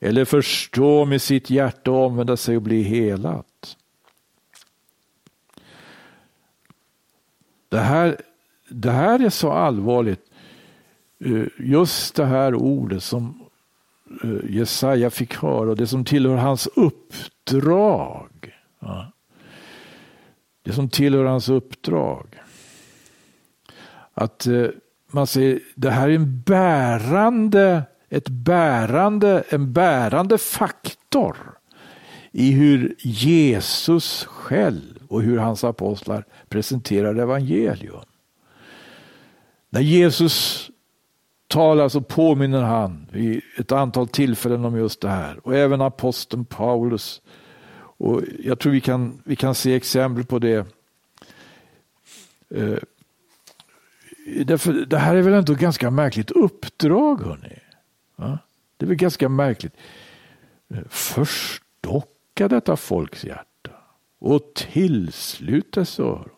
eller 0.00 0.24
förstå 0.24 1.04
med 1.04 1.22
sitt 1.22 1.50
hjärta 1.50 1.90
och 1.90 2.06
omvända 2.06 2.36
sig 2.36 2.56
och 2.56 2.62
bli 2.62 2.82
helat. 2.82 3.76
Det 7.68 7.80
här, 7.80 8.16
det 8.68 8.90
här 8.90 9.24
är 9.24 9.30
så 9.30 9.52
allvarligt. 9.52 10.24
Eh, 11.24 11.44
just 11.58 12.14
det 12.14 12.26
här 12.26 12.54
ordet 12.54 13.02
som 13.02 13.42
eh, 14.22 14.50
Jesaja 14.56 15.10
fick 15.10 15.34
höra 15.34 15.70
och 15.70 15.76
det 15.76 15.86
som 15.86 16.04
tillhör 16.04 16.36
hans 16.36 16.66
uppdrag. 16.66 18.54
Det 20.64 20.72
som 20.72 20.88
tillhör 20.88 21.24
hans 21.24 21.48
uppdrag. 21.48 22.40
Att 24.14 24.46
eh, 24.46 24.66
man 25.12 25.26
säger 25.26 25.60
det 25.74 25.90
här 25.90 26.08
är 26.08 26.14
en 26.14 26.40
bärande, 26.40 27.82
ett 28.08 28.28
bärande, 28.28 29.44
en 29.48 29.72
bärande 29.72 30.38
faktor 30.38 31.36
i 32.32 32.50
hur 32.50 32.94
Jesus 32.98 34.24
själv 34.24 34.97
och 35.08 35.22
hur 35.22 35.38
hans 35.38 35.64
apostlar 35.64 36.24
presenterar 36.48 37.14
evangelium. 37.14 38.00
När 39.70 39.80
Jesus 39.80 40.70
talar 41.46 41.88
så 41.88 42.00
påminner 42.00 42.62
han 42.62 43.06
vid 43.12 43.42
ett 43.56 43.72
antal 43.72 44.08
tillfällen 44.08 44.64
om 44.64 44.76
just 44.76 45.00
det 45.00 45.08
här. 45.08 45.46
Och 45.46 45.56
även 45.56 45.80
aposteln 45.80 46.44
Paulus. 46.44 47.22
Och 47.74 48.22
jag 48.38 48.58
tror 48.58 48.72
vi 48.72 48.80
kan, 48.80 49.22
vi 49.24 49.36
kan 49.36 49.54
se 49.54 49.74
exempel 49.74 50.24
på 50.24 50.38
det. 50.38 50.66
Eh, 52.54 52.78
därför, 54.44 54.72
det 54.72 54.98
här 54.98 55.16
är 55.16 55.22
väl 55.22 55.34
ändå 55.34 55.52
ett 55.52 55.58
ganska 55.58 55.90
märkligt 55.90 56.30
uppdrag. 56.30 57.22
Hörni. 57.22 57.58
Ja? 58.16 58.38
Det 58.76 58.84
är 58.84 58.88
väl 58.88 58.96
ganska 58.96 59.28
märkligt. 59.28 59.72
Eh, 60.74 60.88
förstocka 60.88 62.48
detta 62.48 62.76
folks 62.76 63.24
hjärta 63.24 63.47
och 64.20 64.54
tillslutes 64.54 65.70
dess 65.70 66.00
öron 66.00 66.28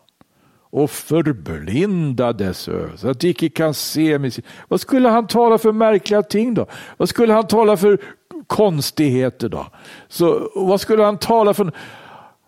och 0.71 0.91
förblinda 0.91 2.33
dess 2.33 2.67
ögon 2.67 2.97
så 2.97 3.09
att 3.09 3.19
de 3.19 3.27
icke 3.27 3.49
kan 3.49 3.73
se 3.73 4.19
med 4.19 4.33
sin... 4.33 4.43
Vad 4.67 4.81
skulle 4.81 5.09
han 5.09 5.27
tala 5.27 5.57
för 5.57 5.71
märkliga 5.71 6.23
ting 6.23 6.53
då? 6.53 6.65
Vad 6.97 7.09
skulle 7.09 7.33
han 7.33 7.47
tala 7.47 7.77
för 7.77 8.01
konstigheter 8.47 9.49
då? 9.49 9.67
Så, 10.07 10.51
vad 10.55 10.81
skulle 10.81 11.03
han 11.03 11.17
tala 11.17 11.53
för? 11.53 11.71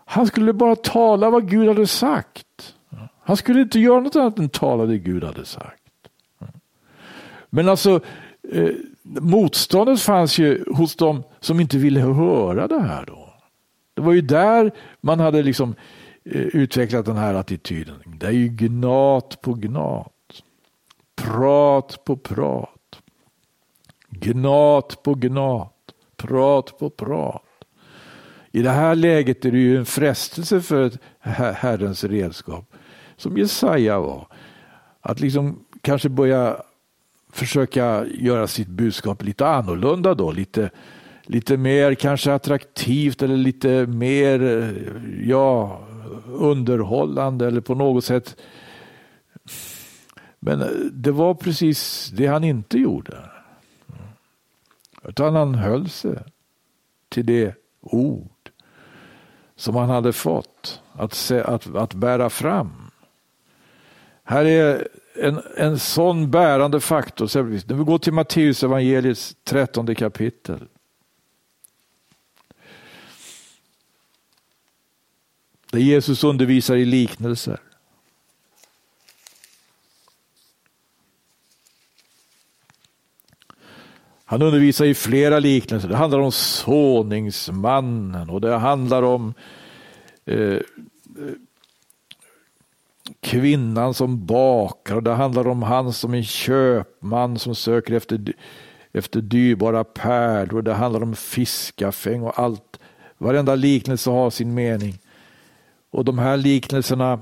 Han 0.06 0.28
skulle 0.28 0.54
bara 0.54 0.76
tala 0.76 1.30
vad 1.30 1.50
Gud 1.50 1.68
hade 1.68 1.88
sagt. 1.88 2.76
Han 3.24 3.38
skulle 3.38 3.62
inte 3.62 3.80
göra 3.80 4.00
något 4.00 4.16
annat 4.16 4.40
än 4.40 4.50
tala 4.50 4.86
det 4.86 4.98
Gud 4.98 5.24
hade 5.24 5.46
sagt. 5.46 5.84
Men 7.50 7.70
alltså 7.70 8.00
eh, 8.52 8.70
motståndet 9.04 10.02
fanns 10.02 10.38
ju 10.38 10.64
hos 10.76 10.96
dem 10.96 11.24
som 11.40 11.60
inte 11.60 11.78
ville 11.78 12.00
höra 12.00 12.68
det 12.68 12.80
här 12.80 13.06
då. 13.06 13.23
Det 13.94 14.02
var 14.02 14.14
ju 14.14 14.22
där 14.22 14.72
man 15.02 15.20
hade 15.20 15.44
liksom 15.44 15.76
eh, 16.24 16.42
utvecklat 16.42 17.06
den 17.06 17.18
här 17.18 17.34
attityden. 17.34 17.96
Det 18.20 18.28
är 18.28 18.32
ju 18.32 18.48
gnat 18.48 19.42
på 19.42 19.54
gnat. 19.54 20.10
Prat 21.16 22.06
på 22.06 22.18
prat. 22.18 23.00
Gnat 24.10 25.04
på 25.04 25.14
gnat. 25.14 25.74
Prat 26.18 26.80
på 26.80 26.90
prat. 26.90 27.44
I 28.52 28.62
det 28.62 28.70
här 28.70 28.96
läget 28.96 29.46
är 29.46 29.52
det 29.52 29.60
ju 29.60 29.78
en 29.78 29.86
frestelse 29.86 30.62
för 30.62 30.86
ett 30.86 30.98
Herrens 31.20 32.04
redskap, 32.04 32.74
som 33.18 33.38
Jesaja 33.38 34.00
var, 34.00 34.28
att 35.02 35.20
liksom 35.20 35.66
kanske 35.82 36.10
börja 36.10 36.58
försöka 37.32 38.06
göra 38.06 38.48
sitt 38.48 38.68
budskap 38.68 39.24
lite 39.24 39.48
annorlunda 39.48 40.14
då, 40.14 40.32
lite 40.32 40.70
lite 41.26 41.58
mer 41.58 41.96
kanske 41.96 42.34
attraktivt 42.34 43.22
eller 43.22 43.38
lite 43.38 43.88
mer 43.88 44.74
ja, 45.24 45.82
underhållande 46.26 47.48
eller 47.48 47.62
på 47.62 47.76
något 47.76 48.06
sätt. 48.06 48.36
Men 50.40 50.62
eh, 50.62 50.68
det 50.92 51.12
var 51.12 51.34
precis 51.34 52.10
det 52.14 52.28
han 52.28 52.44
inte 52.44 52.78
gjorde. 52.78 53.18
Utan 55.04 55.36
han 55.36 55.56
höll 55.56 55.90
sig 55.90 56.18
till 57.10 57.26
det 57.26 57.56
ord 57.82 58.50
som 59.56 59.76
han 59.76 59.90
hade 59.90 60.14
fått 60.14 60.82
att, 60.94 61.14
se, 61.14 61.42
att, 61.42 61.76
att 61.76 61.94
bära 61.94 62.30
fram. 62.30 62.72
Här 64.24 64.46
är 64.46 64.88
en, 65.16 65.42
en 65.58 65.80
sån 65.80 66.32
bärande 66.32 66.80
faktor. 66.80 67.44
När 67.44 67.76
vi 67.76 67.84
går 67.84 67.98
till 67.98 68.14
Matteus 68.14 68.64
evangeliets 68.64 69.36
trettonde 69.44 69.96
kapitel. 69.96 70.68
Där 75.74 75.80
Jesus 75.80 76.24
undervisar 76.24 76.76
i 76.76 76.86
liknelser. 76.86 77.60
Han 84.26 84.42
undervisar 84.42 84.86
i 84.86 84.94
flera 84.94 85.40
liknelser. 85.40 85.90
Det 85.90 85.96
handlar 85.96 86.20
om 86.20 86.32
såningsmannen 86.32 88.30
och 88.30 88.42
det 88.42 88.56
handlar 88.56 89.04
om 89.04 89.34
eh, 90.26 90.60
kvinnan 93.20 93.94
som 93.94 94.26
bakar 94.26 94.96
och 94.96 95.04
det 95.04 95.14
handlar 95.14 95.48
om 95.48 95.64
han 95.64 95.94
som 95.94 96.14
en 96.14 96.24
köpman 96.24 97.40
som 97.40 97.56
söker 97.56 97.94
efter, 97.94 98.34
efter 98.92 99.22
dyrbara 99.22 99.84
pärlor. 99.84 100.62
Det 100.62 100.74
handlar 100.74 101.04
om 101.04 101.16
fiskafäng 101.16 102.22
och 102.22 102.40
allt. 102.40 102.80
Varenda 103.18 103.56
liknelse 103.56 104.10
har 104.10 104.30
sin 104.30 104.54
mening. 104.54 105.00
Och 105.94 106.06
de 106.06 106.20
här 106.20 106.38
liknelserna 106.38 107.20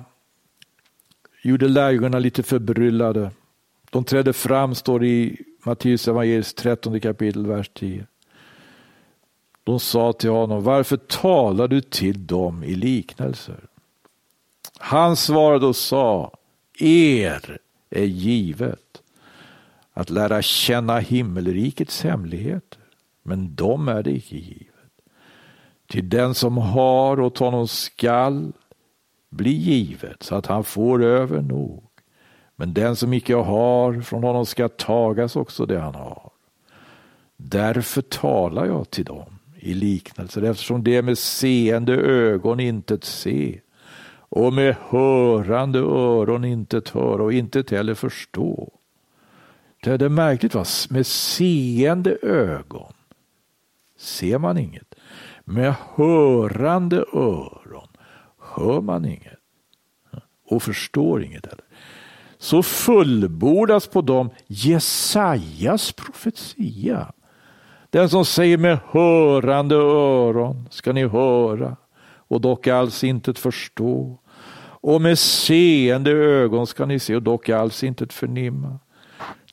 gjorde 1.41 1.67
lärjungarna 1.67 2.19
lite 2.19 2.43
förbryllade. 2.43 3.31
De 3.89 4.03
trädde 4.03 4.33
fram, 4.33 4.75
står 4.75 4.99
det 4.99 5.07
i 5.07 5.37
Matteus 5.63 6.07
evangeliets 6.07 6.53
13 6.53 6.99
kapitel, 6.99 7.47
vers 7.47 7.69
10. 7.73 8.05
De 9.63 9.79
sa 9.79 10.13
till 10.13 10.29
honom, 10.29 10.63
varför 10.63 10.97
talar 10.97 11.67
du 11.67 11.81
till 11.81 12.27
dem 12.27 12.63
i 12.63 12.75
liknelser? 12.75 13.59
Han 14.77 15.15
svarade 15.15 15.65
och 15.65 15.75
sa, 15.75 16.37
er 16.79 17.57
är 17.89 18.05
givet 18.05 19.01
att 19.93 20.09
lära 20.09 20.41
känna 20.41 20.99
himmelrikets 20.99 22.03
hemligheter, 22.03 22.81
men 23.23 23.55
dem 23.55 23.87
är 23.87 24.03
det 24.03 24.11
icke 24.11 24.35
givet. 24.35 24.67
Till 25.87 26.09
den 26.09 26.35
som 26.35 26.57
har 26.57 27.19
åt 27.19 27.37
honom 27.37 27.67
skall 27.67 28.53
bli 29.31 29.51
givet 29.51 30.23
så 30.23 30.35
att 30.35 30.45
han 30.45 30.63
får 30.63 31.03
över 31.03 31.41
nog. 31.41 31.83
Men 32.55 32.73
den 32.73 32.95
som 32.95 33.13
icke 33.13 33.35
har, 33.35 34.01
från 34.01 34.23
honom 34.23 34.45
ska 34.45 34.69
tagas 34.69 35.35
också 35.35 35.65
det 35.65 35.79
han 35.79 35.95
har. 35.95 36.31
Därför 37.37 38.01
talar 38.01 38.65
jag 38.65 38.89
till 38.89 39.05
dem 39.05 39.39
i 39.59 39.73
liknelser, 39.73 40.41
eftersom 40.41 40.83
det 40.83 41.01
med 41.01 41.17
seende 41.17 41.93
ögon 41.93 42.59
intet 42.59 43.03
se 43.03 43.59
och 44.13 44.53
med 44.53 44.75
hörande 44.89 45.79
öron 45.79 46.45
intet 46.45 46.89
höra 46.89 47.23
och 47.23 47.33
intet 47.33 47.69
heller 47.69 47.93
förstå. 47.93 48.73
Det 49.83 50.01
är 50.01 50.09
märkligt, 50.09 50.55
va? 50.55 50.65
med 50.89 51.07
seende 51.07 52.17
ögon 52.21 52.93
ser 53.97 54.37
man 54.37 54.57
inget. 54.57 54.95
Med 55.43 55.75
hörande 55.95 56.97
öron 57.13 57.60
hör 58.55 58.81
man 58.81 59.05
inget 59.05 59.39
och 60.49 60.63
förstår 60.63 61.23
inget 61.23 61.45
heller 61.45 61.65
så 62.41 62.63
fullbordas 62.63 63.87
på 63.87 64.01
dem 64.01 64.29
Jesajas 64.47 65.91
profetia. 65.91 67.13
Den 67.89 68.09
som 68.09 68.25
säger 68.25 68.57
med 68.57 68.79
hörande 68.89 69.75
öron 69.75 70.67
ska 70.71 70.93
ni 70.93 71.07
höra 71.07 71.77
och 72.27 72.41
dock 72.41 72.67
alls 72.67 73.03
inte 73.03 73.33
förstå. 73.33 74.19
Och 74.83 75.01
med 75.01 75.19
seende 75.19 76.11
ögon 76.11 76.67
ska 76.67 76.85
ni 76.85 76.99
se 76.99 77.15
och 77.15 77.23
dock 77.23 77.49
alls 77.49 77.83
inte 77.83 78.07
förnimma. 78.07 78.79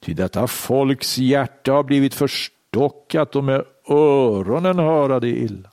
Ty 0.00 0.14
detta 0.14 0.46
folks 0.46 1.18
hjärta 1.18 1.72
har 1.72 1.82
blivit 1.82 2.14
förstockat 2.14 3.36
och 3.36 3.44
med 3.44 3.64
öronen 3.88 4.78
höra 4.78 5.20
det 5.20 5.28
illa 5.28 5.70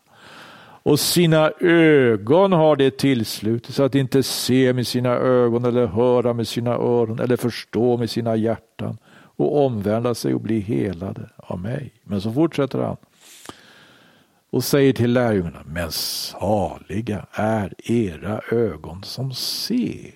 och 0.86 1.00
sina 1.00 1.52
ögon 1.60 2.52
har 2.52 2.76
det 2.76 2.98
tillslutit 2.98 3.76
så 3.76 3.84
att 3.84 3.96
inte 3.96 4.24
se 4.24 4.74
med 4.74 4.88
sina 4.88 5.10
ögon 5.10 5.66
eller 5.66 5.88
höra 5.88 6.34
med 6.34 6.48
sina 6.48 6.72
öron 6.72 7.20
eller 7.20 7.38
förstå 7.38 7.98
med 7.98 8.10
sina 8.10 8.36
hjärtan 8.36 8.98
och 9.36 9.66
omvända 9.66 10.16
sig 10.16 10.34
och 10.34 10.42
bli 10.42 10.60
helade 10.60 11.30
av 11.38 11.60
mig. 11.60 11.94
Men 12.04 12.22
så 12.22 12.34
fortsätter 12.34 12.80
han 12.80 12.98
och 14.50 14.64
säger 14.64 14.94
till 14.94 15.14
lärjungarna, 15.14 15.64
men 15.66 15.92
saliga 15.92 17.26
är 17.32 17.74
era 17.92 18.42
ögon 18.52 19.04
som 19.04 19.34
se 19.34 20.12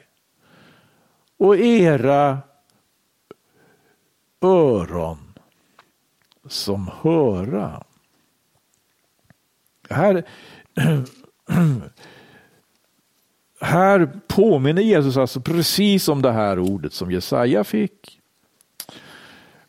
och 1.38 1.58
era 1.58 2.38
öron 4.42 5.34
som 6.48 6.92
höra. 7.02 7.84
Här 9.90 10.24
här 13.62 14.10
påminner 14.28 14.82
Jesus 14.82 15.18
alltså 15.18 15.42
precis 15.42 16.08
om 16.08 16.22
det 16.22 16.32
här 16.32 16.60
ordet 16.60 16.94
som 16.94 17.12
Jesaja 17.12 17.64
fick. 17.64 18.20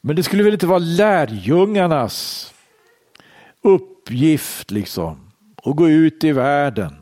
Men 0.01 0.17
det 0.17 0.23
skulle 0.23 0.43
väl 0.43 0.53
inte 0.53 0.67
vara 0.67 0.79
lärjungarnas 0.79 2.47
uppgift 3.63 4.71
liksom 4.71 5.31
att 5.65 5.77
gå 5.77 5.89
ut 5.89 6.25
i 6.25 6.33
världen 6.33 6.97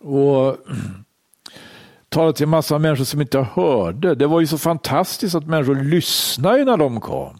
och 0.00 0.56
tala 2.08 2.32
till 2.32 2.44
en 2.44 2.50
massa 2.50 2.78
människor 2.78 3.04
som 3.04 3.20
inte 3.20 3.38
hörde. 3.38 4.14
Det 4.14 4.26
var 4.26 4.40
ju 4.40 4.46
så 4.46 4.58
fantastiskt 4.58 5.34
att 5.34 5.46
människor 5.46 5.74
lyssnade 5.74 6.64
när 6.64 6.76
de 6.76 7.00
kom. 7.00 7.38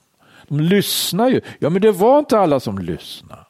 De 0.48 0.60
lyssnade 0.60 1.30
ju. 1.30 1.40
Ja, 1.58 1.70
men 1.70 1.82
det 1.82 1.92
var 1.92 2.18
inte 2.18 2.38
alla 2.38 2.60
som 2.60 2.78
lyssnade. 2.78 3.47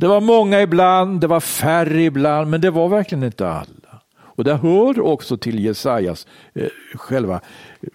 Det 0.00 0.08
var 0.08 0.20
många 0.20 0.62
ibland, 0.62 1.20
det 1.20 1.26
var 1.26 1.40
färre 1.40 2.02
ibland, 2.02 2.50
men 2.50 2.60
det 2.60 2.70
var 2.70 2.88
verkligen 2.88 3.24
inte 3.24 3.48
alla. 3.48 4.02
Och 4.20 4.44
det 4.44 4.54
hör 4.54 5.00
också 5.00 5.36
till 5.36 5.64
Jesajas 5.64 6.26
eh, 6.54 6.68
själva. 6.94 7.40
Eh, 7.80 7.88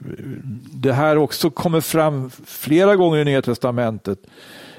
det 0.73 0.93
här 0.93 1.17
också 1.17 1.49
kommer 1.49 1.81
fram 1.81 2.29
flera 2.45 2.95
gånger 2.95 3.19
i 3.19 3.25
Nya 3.25 3.41
Testamentet. 3.41 4.19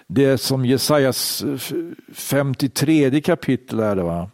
Det 0.06 0.38
som 0.38 0.66
Jesajas 0.66 1.42
eh, 1.42 1.74
53 2.12 3.20
kapitel 3.20 3.80
är 3.80 3.96
det 3.96 4.02
va? 4.02 4.30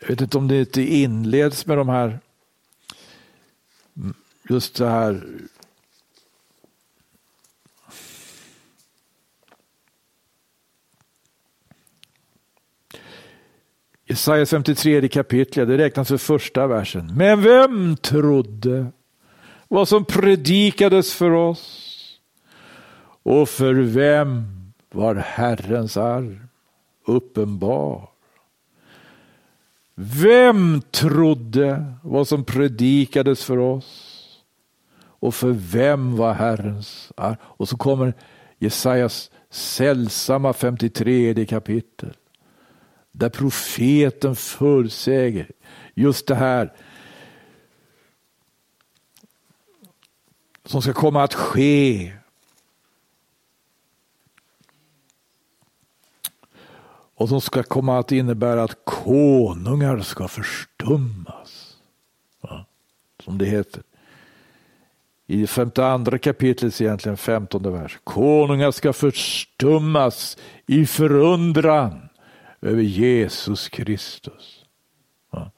Jag 0.00 0.08
vet 0.08 0.20
inte 0.20 0.38
om 0.38 0.48
det 0.48 0.60
inte 0.60 0.82
inleds 0.82 1.66
med 1.66 1.78
de 1.78 1.88
här 1.88 2.18
mm, 3.96 4.14
just 4.48 4.76
det 4.76 4.88
här 4.88 5.22
Jesajas 14.08 14.50
53 14.50 15.08
kapitel, 15.08 15.68
det 15.68 15.78
räknas 15.78 16.08
för 16.08 16.16
första 16.16 16.66
versen. 16.66 17.12
Men 17.16 17.42
vem 17.42 17.96
trodde 17.96 18.86
vad 19.68 19.88
som 19.88 20.04
predikades 20.04 21.14
för 21.14 21.30
oss? 21.30 21.94
Och 23.22 23.48
för 23.48 23.74
vem 23.74 24.46
var 24.90 25.14
Herrens 25.14 25.96
arm 25.96 26.40
uppenbar? 27.06 28.08
Vem 29.94 30.82
trodde 30.90 31.94
vad 32.02 32.28
som 32.28 32.44
predikades 32.44 33.44
för 33.44 33.58
oss? 33.58 34.14
Och 35.00 35.34
för 35.34 35.50
vem 35.50 36.16
var 36.16 36.32
Herrens 36.32 37.12
arm? 37.16 37.36
Och 37.42 37.68
så 37.68 37.76
kommer 37.76 38.14
Jesajas 38.58 39.30
sällsamma 39.50 40.52
53 40.52 41.46
kapitel 41.46 42.14
där 43.18 43.28
profeten 43.28 44.36
förutsäger 44.36 45.50
just 45.94 46.26
det 46.26 46.34
här 46.34 46.72
som 50.64 50.82
ska 50.82 50.92
komma 50.92 51.22
att 51.22 51.34
ske. 51.34 52.12
Och 57.14 57.28
som 57.28 57.40
ska 57.40 57.62
komma 57.62 57.98
att 57.98 58.12
innebära 58.12 58.62
att 58.62 58.84
konungar 58.84 60.00
ska 60.00 60.28
förstummas. 60.28 61.76
Ja, 62.40 62.66
som 63.24 63.38
det 63.38 63.46
heter 63.46 63.82
i 65.26 65.46
52 65.46 66.18
kapitlet, 66.18 66.80
egentligen 66.80 67.16
15 67.16 67.72
vers. 67.72 67.98
Konungar 68.04 68.70
ska 68.70 68.92
förstummas 68.92 70.38
i 70.66 70.86
förundran 70.86 72.07
över 72.60 72.82
Jesus 72.82 73.68
Kristus. 73.68 74.64
Ja. 75.30 75.50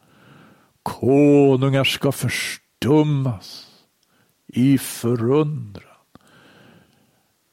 Konungar 0.83 1.85
ska 1.85 2.13
förstummas 2.13 3.67
i 4.47 4.79
förundran 4.79 5.85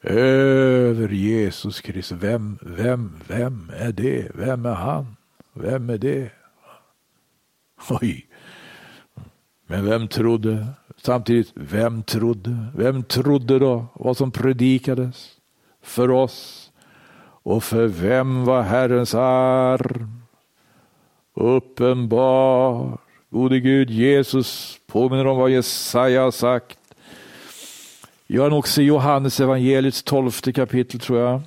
över 0.02 1.08
Jesus 1.08 1.80
Kristus. 1.80 2.18
Vem, 2.20 2.58
vem, 2.62 3.18
vem 3.28 3.72
är 3.76 3.92
det? 3.92 4.30
Vem 4.34 4.66
är 4.66 4.74
han? 4.74 5.16
Vem 5.52 5.90
är 5.90 5.98
det? 5.98 6.30
Oj. 7.90 8.26
Men 9.66 9.84
vem 9.84 10.08
trodde? 10.08 10.66
Samtidigt, 10.96 11.52
vem 11.54 12.02
trodde? 12.02 12.66
Vem 12.76 13.02
trodde 13.02 13.58
då 13.58 13.86
vad 13.94 14.16
som 14.16 14.30
predikades 14.30 15.36
för 15.82 16.10
oss? 16.10 16.67
Och 17.42 17.64
för 17.64 17.86
vem 17.86 18.44
var 18.44 18.62
Herrens 18.62 19.14
arm 19.14 20.22
uppenbar? 21.34 22.98
Gode 23.30 23.60
Gud, 23.60 23.90
Jesus 23.90 24.80
påminner 24.86 25.26
om 25.26 25.38
vad 25.38 25.50
Jesaja 25.50 26.22
har 26.22 26.30
sagt. 26.30 26.78
Jag 28.26 28.42
har 28.42 28.58
också 28.58 28.82
i 28.82 28.84
Johannes 28.84 29.40
evangeliets 29.40 30.02
tolfte 30.02 30.52
kapitel 30.52 31.00
tror 31.00 31.18
jag. 31.18 31.40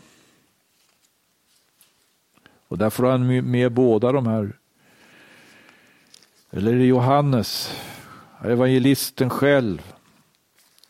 Och 2.67 2.77
där 2.77 2.89
får 2.89 3.03
han 3.03 3.51
med 3.51 3.71
båda 3.71 4.11
de 4.11 4.27
här. 4.27 4.53
Eller 6.51 6.73
är 6.73 6.77
det 6.77 6.85
Johannes, 6.85 7.75
evangelisten 8.43 9.29
själv, 9.29 9.93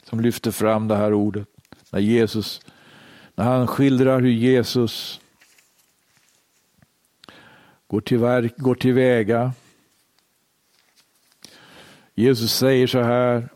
som 0.04 0.20
lyfter 0.20 0.52
fram 0.52 0.88
det 0.88 0.96
här 0.96 1.14
ordet. 1.14 1.48
När 1.90 2.00
Jesus, 2.00 2.62
när 3.42 3.48
han 3.48 3.68
skildrar 3.68 4.22
hur 4.22 4.32
Jesus 4.32 5.22
går 7.88 8.02
till, 8.02 8.18
verk, 8.18 8.58
går 8.58 8.76
till 8.76 8.94
väga. 8.94 9.54
Jesus 12.16 12.54
säger 12.54 12.88
så 12.88 13.02
här, 13.02 13.50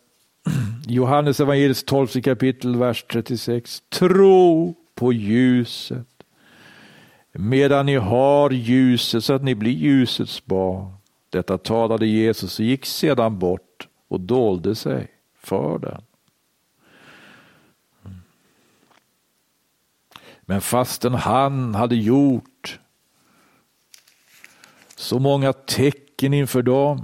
Johannes 0.87 1.39
evangeliets 1.39 1.83
12 1.83 2.07
kapitel, 2.07 2.75
vers 2.75 3.03
36. 3.03 3.83
Tro 3.89 4.75
på 4.95 5.13
ljuset 5.13 6.07
medan 7.31 7.85
ni 7.85 7.95
har 7.95 8.51
ljuset 8.51 9.23
så 9.23 9.33
att 9.33 9.43
ni 9.43 9.55
blir 9.55 9.71
ljusets 9.71 10.45
barn. 10.45 10.93
Detta 11.29 11.57
talade 11.57 12.07
Jesus 12.07 12.59
och 12.59 12.65
gick 12.65 12.85
sedan 12.85 13.39
bort 13.39 13.87
och 14.07 14.19
dolde 14.19 14.75
sig 14.75 15.07
för 15.39 15.79
den. 15.79 16.01
Men 20.45 20.61
fastän 20.61 21.13
han 21.13 21.75
hade 21.75 21.95
gjort 21.95 22.79
så 24.95 25.19
många 25.19 25.53
tecken 25.53 26.33
inför 26.33 26.61
dem 26.61 27.03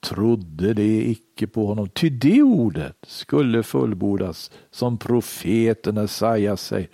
trodde 0.00 0.74
de 0.74 1.10
icke 1.10 1.46
på 1.46 1.66
honom. 1.66 1.88
Ty 1.88 2.10
det 2.10 2.42
ordet 2.42 2.96
skulle 3.02 3.62
fullbordas 3.62 4.50
som 4.70 4.98
profeten 4.98 5.96
Jesaja 5.96 6.56
säger. 6.56 6.88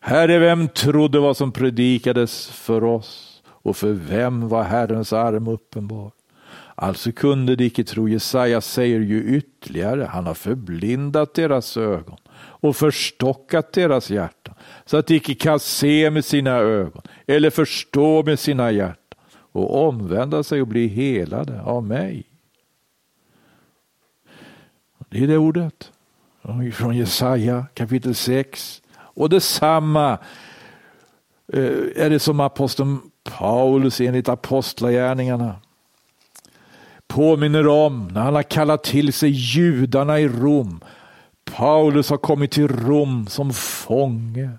Herre, 0.00 0.38
vem 0.38 0.68
trodde 0.68 1.18
vad 1.20 1.36
som 1.36 1.52
predikades 1.52 2.46
för 2.46 2.84
oss 2.84 3.42
och 3.46 3.76
för 3.76 3.92
vem 3.92 4.48
var 4.48 4.62
Herrens 4.62 5.12
arm 5.12 5.48
uppenbar? 5.48 6.12
Alltså 6.74 7.12
kunde 7.12 7.56
de 7.56 7.64
icke 7.64 7.84
tro. 7.84 8.08
Jesaja 8.08 8.60
säger 8.60 9.00
ju 9.00 9.36
ytterligare, 9.36 10.04
han 10.04 10.26
har 10.26 10.34
förblindat 10.34 11.34
deras 11.34 11.76
ögon 11.76 12.16
och 12.36 12.76
förstockat 12.76 13.72
deras 13.72 14.10
hjärtan 14.10 14.39
så 14.84 14.96
att 14.96 15.06
de 15.06 15.14
icke 15.14 15.34
kan 15.34 15.60
se 15.60 16.10
med 16.10 16.24
sina 16.24 16.50
ögon 16.50 17.02
eller 17.26 17.50
förstå 17.50 18.22
med 18.22 18.38
sina 18.38 18.70
hjärtan 18.70 18.96
och 19.52 19.88
omvända 19.88 20.42
sig 20.42 20.60
och 20.60 20.66
bli 20.66 20.86
helade 20.86 21.62
av 21.62 21.84
mig. 21.84 22.24
Det 25.08 25.22
är 25.22 25.26
det 25.26 25.38
ordet 25.38 25.92
från 26.72 26.96
Jesaja 26.96 27.66
kapitel 27.74 28.14
6. 28.14 28.82
Och 28.96 29.30
detsamma 29.30 30.18
eh, 31.52 32.04
är 32.04 32.10
det 32.10 32.18
som 32.18 32.40
aposteln 32.40 32.98
Paulus 33.38 34.00
enligt 34.00 34.28
apostlagärningarna 34.28 35.56
påminner 37.10 37.66
om 37.66 38.08
när 38.08 38.20
han 38.20 38.34
har 38.34 38.42
kallat 38.42 38.84
till 38.84 39.12
sig 39.12 39.30
judarna 39.30 40.20
i 40.20 40.28
Rom. 40.28 40.80
Paulus 41.56 42.10
har 42.10 42.16
kommit 42.16 42.50
till 42.50 42.68
Rom 42.68 43.26
som 43.26 43.52
fånge. 43.52 44.50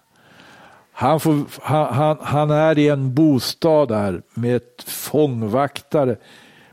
Han, 0.92 1.20
får, 1.20 1.46
han, 1.62 1.94
han, 1.94 2.18
han 2.22 2.52
är 2.52 2.80
i 2.80 2.90
en 2.90 3.14
bostad 3.14 3.88
där 3.88 4.22
med 4.34 4.56
ett 4.56 4.84
fångvaktare, 4.84 6.18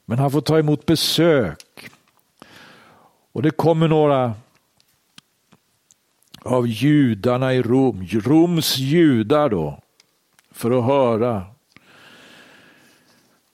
men 0.04 0.18
han 0.18 0.31
får 0.31 0.40
ta 0.40 0.59
emot 0.59 0.87
besök. 0.87 1.90
Och 3.33 3.42
det 3.42 3.50
kommer 3.50 3.88
några 3.88 4.35
av 6.42 6.66
judarna 6.66 7.54
i 7.54 7.62
Rom, 7.62 8.07
Roms 8.11 8.78
judar 8.78 9.48
då, 9.48 9.81
för 10.50 10.78
att 10.78 10.85
höra. 10.85 11.42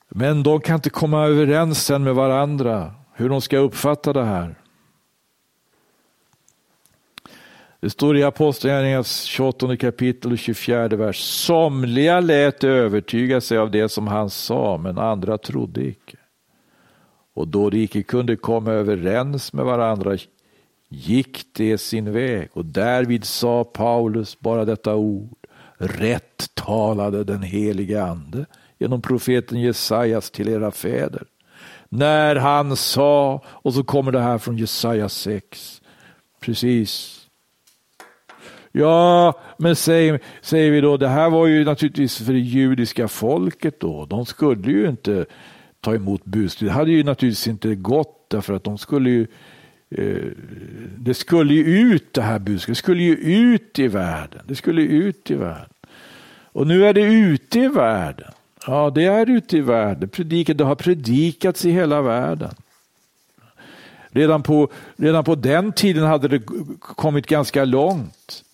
Men 0.08 0.42
de 0.42 0.60
kan 0.60 0.74
inte 0.74 0.90
komma 0.90 1.24
överens 1.24 1.84
sen 1.84 2.04
med 2.04 2.14
varandra 2.14 2.94
hur 3.12 3.28
de 3.28 3.40
ska 3.40 3.58
uppfatta 3.58 4.12
det 4.12 4.24
här. 4.24 4.54
Det 7.84 7.90
står 7.90 8.16
i 8.16 8.22
Apostlagärningarnas 8.22 9.22
28 9.22 9.76
kapitel 9.76 10.32
och 10.32 10.38
24 10.38 10.88
vers. 10.88 11.20
Somliga 11.20 12.20
lät 12.20 12.64
övertyga 12.64 13.40
sig 13.40 13.58
av 13.58 13.70
det 13.70 13.88
som 13.88 14.06
han 14.06 14.30
sa, 14.30 14.78
men 14.78 14.98
andra 14.98 15.38
trodde 15.38 15.84
icke. 15.84 16.16
Och 17.34 17.48
då 17.48 17.70
de 17.70 17.78
icke 17.78 18.02
kunde 18.02 18.36
komma 18.36 18.72
överens 18.72 19.52
med 19.52 19.64
varandra 19.64 20.18
gick 20.88 21.54
de 21.54 21.78
sin 21.78 22.12
väg 22.12 22.48
och 22.52 22.64
därvid 22.64 23.24
sa 23.24 23.64
Paulus 23.64 24.40
bara 24.40 24.64
detta 24.64 24.94
ord. 24.94 25.46
Rätt 25.76 26.54
talade 26.54 27.24
den 27.24 27.42
helige 27.42 28.02
ande 28.02 28.46
genom 28.78 29.02
profeten 29.02 29.60
Jesajas 29.60 30.30
till 30.30 30.48
era 30.48 30.70
fäder. 30.70 31.24
När 31.88 32.36
han 32.36 32.76
sa, 32.76 33.42
och 33.46 33.74
så 33.74 33.84
kommer 33.84 34.12
det 34.12 34.20
här 34.20 34.38
från 34.38 34.58
Jesaja 34.58 35.08
6. 35.08 35.82
Precis. 36.40 37.23
Ja, 38.76 39.40
men 39.56 39.76
säger, 39.76 40.20
säger 40.40 40.70
vi 40.70 40.80
då, 40.80 40.96
det 40.96 41.08
här 41.08 41.30
var 41.30 41.46
ju 41.46 41.64
naturligtvis 41.64 42.18
för 42.18 42.32
det 42.32 42.38
judiska 42.38 43.08
folket 43.08 43.80
då. 43.80 44.06
De 44.06 44.26
skulle 44.26 44.72
ju 44.72 44.88
inte 44.88 45.26
ta 45.80 45.94
emot 45.94 46.24
budskapet. 46.24 46.68
Det 46.68 46.72
hade 46.72 46.90
ju 46.90 47.04
naturligtvis 47.04 47.48
inte 47.48 47.74
gått 47.74 48.30
därför 48.30 48.54
att 48.54 48.64
de 48.64 48.78
skulle 48.78 49.10
ju 49.10 49.26
eh, 49.90 50.28
det 50.98 51.14
skulle 51.14 51.54
ju 51.54 51.64
ut 51.64 52.12
det 52.12 52.22
här 52.22 52.38
budskapet, 52.38 52.76
det 52.76 52.78
skulle 52.78 53.02
ju 53.02 53.16
ut 53.16 53.78
i 53.78 53.88
världen. 53.88 54.42
Det 54.46 54.54
skulle 54.54 54.82
ut 54.82 55.30
i 55.30 55.34
världen. 55.34 55.74
Och 56.52 56.66
nu 56.66 56.86
är 56.86 56.92
det 56.92 57.02
ute 57.02 57.58
i 57.58 57.68
världen. 57.68 58.30
Ja, 58.66 58.90
det 58.90 59.04
är 59.04 59.30
ute 59.30 59.56
i 59.56 59.60
världen. 59.60 60.08
Predikat, 60.08 60.58
det 60.58 60.64
har 60.64 60.74
predikats 60.74 61.64
i 61.64 61.70
hela 61.70 62.02
världen. 62.02 62.54
Redan 64.08 64.42
på, 64.42 64.68
redan 64.96 65.24
på 65.24 65.34
den 65.34 65.72
tiden 65.72 66.04
hade 66.04 66.28
det 66.28 66.42
kommit 66.78 67.26
ganska 67.26 67.64
långt. 67.64 68.44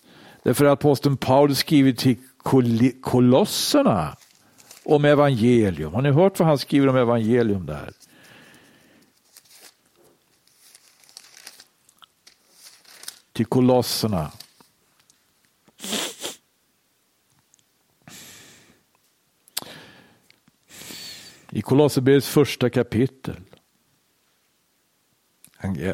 Därför 0.43 0.65
att 0.65 0.71
aposteln 0.71 1.17
Paulus 1.17 1.57
skrivit 1.57 1.97
till 1.99 2.17
kolosserna 3.01 4.17
om 4.83 5.05
evangelium. 5.05 5.93
Har 5.93 6.01
ni 6.01 6.11
hört 6.11 6.39
vad 6.39 6.47
han 6.47 6.57
skriver 6.57 6.87
om 6.87 6.97
evangelium 6.97 7.65
där? 7.65 7.93
Till 13.33 13.45
kolosserna. 13.45 14.31
I 21.53 21.61
Kolosserbrevets 21.61 22.27
första 22.27 22.69
kapitel. 22.69 23.35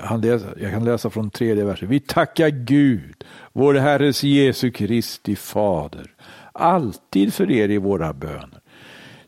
Han 0.02 0.22
läser, 0.22 0.58
jag 0.62 0.72
kan 0.72 0.86
läsa 0.86 1.10
från 1.10 1.30
tredje 1.30 1.66
versen. 1.66 1.90
Vi 1.90 2.00
tackar 2.00 2.50
Gud, 2.50 3.24
vår 3.58 3.74
Herres 3.74 4.24
Jesu 4.24 4.72
Kristi 4.72 5.36
Fader, 5.36 6.12
alltid 6.52 7.34
för 7.34 7.52
er 7.52 7.70
i 7.70 7.78
våra 7.78 8.14
böner. 8.14 8.60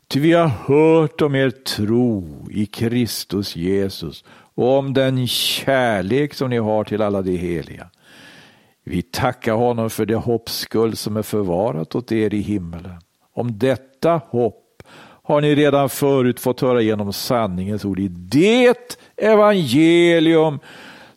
Ty 0.08 0.20
vi 0.20 0.32
har 0.32 0.48
hört 0.48 1.20
om 1.20 1.34
er 1.34 1.50
tro 1.50 2.46
i 2.50 2.66
Kristus 2.66 3.56
Jesus 3.56 4.24
och 4.54 4.78
om 4.78 4.94
den 4.94 5.26
kärlek 5.26 6.34
som 6.34 6.50
ni 6.50 6.58
har 6.58 6.84
till 6.84 7.02
alla 7.02 7.22
de 7.22 7.36
heliga. 7.36 7.90
Vi 8.84 9.02
tackar 9.02 9.54
honom 9.54 9.90
för 9.90 10.06
det 10.06 10.16
hoppskull 10.16 10.96
som 10.96 11.16
är 11.16 11.22
förvarat 11.22 11.94
åt 11.94 12.12
er 12.12 12.34
i 12.34 12.40
himmelen. 12.40 13.00
Om 13.34 13.58
detta 13.58 14.20
hopp 14.28 14.82
har 15.22 15.40
ni 15.40 15.54
redan 15.54 15.88
förut 15.88 16.40
fått 16.40 16.60
höra 16.60 16.80
genom 16.80 17.12
sanningens 17.12 17.84
ord 17.84 18.00
i 18.00 18.08
det 18.08 18.98
evangelium 19.16 20.58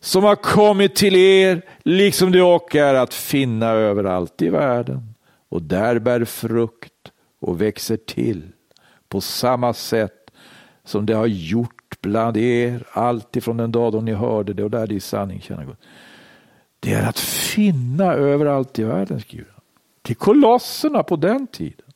som 0.04 0.24
har 0.24 0.36
kommit 0.36 0.94
till 0.94 1.16
er, 1.16 1.62
liksom 1.82 2.32
det 2.32 2.42
och 2.42 2.74
är 2.74 2.94
att 2.94 3.14
finna 3.14 3.66
överallt 3.66 4.42
i 4.42 4.48
världen 4.48 5.14
och 5.48 5.62
där 5.62 5.98
bär 5.98 6.24
frukt 6.24 7.12
och 7.40 7.60
växer 7.60 7.96
till 7.96 8.52
på 9.08 9.20
samma 9.20 9.74
sätt 9.74 10.30
som 10.84 11.06
det 11.06 11.12
har 11.14 11.26
gjort 11.26 12.00
bland 12.00 12.36
er 12.36 12.84
alltifrån 12.92 13.56
den 13.56 13.72
dag 13.72 13.92
då 13.92 14.00
ni 14.00 14.12
hörde 14.12 14.52
det 14.52 14.64
och 14.64 14.70
lärde 14.70 14.94
i 14.94 15.00
sanning 15.00 15.40
känna 15.40 15.64
Gud. 15.64 15.76
Det 16.80 16.92
är 16.92 17.08
att 17.08 17.18
finna 17.18 18.12
överallt 18.14 18.78
i 18.78 18.84
världen, 18.84 19.20
skriver 19.20 19.50
han. 19.50 19.62
Till 20.02 20.16
kolosserna 20.16 21.02
på 21.02 21.16
den 21.16 21.46
tiden. 21.46 21.92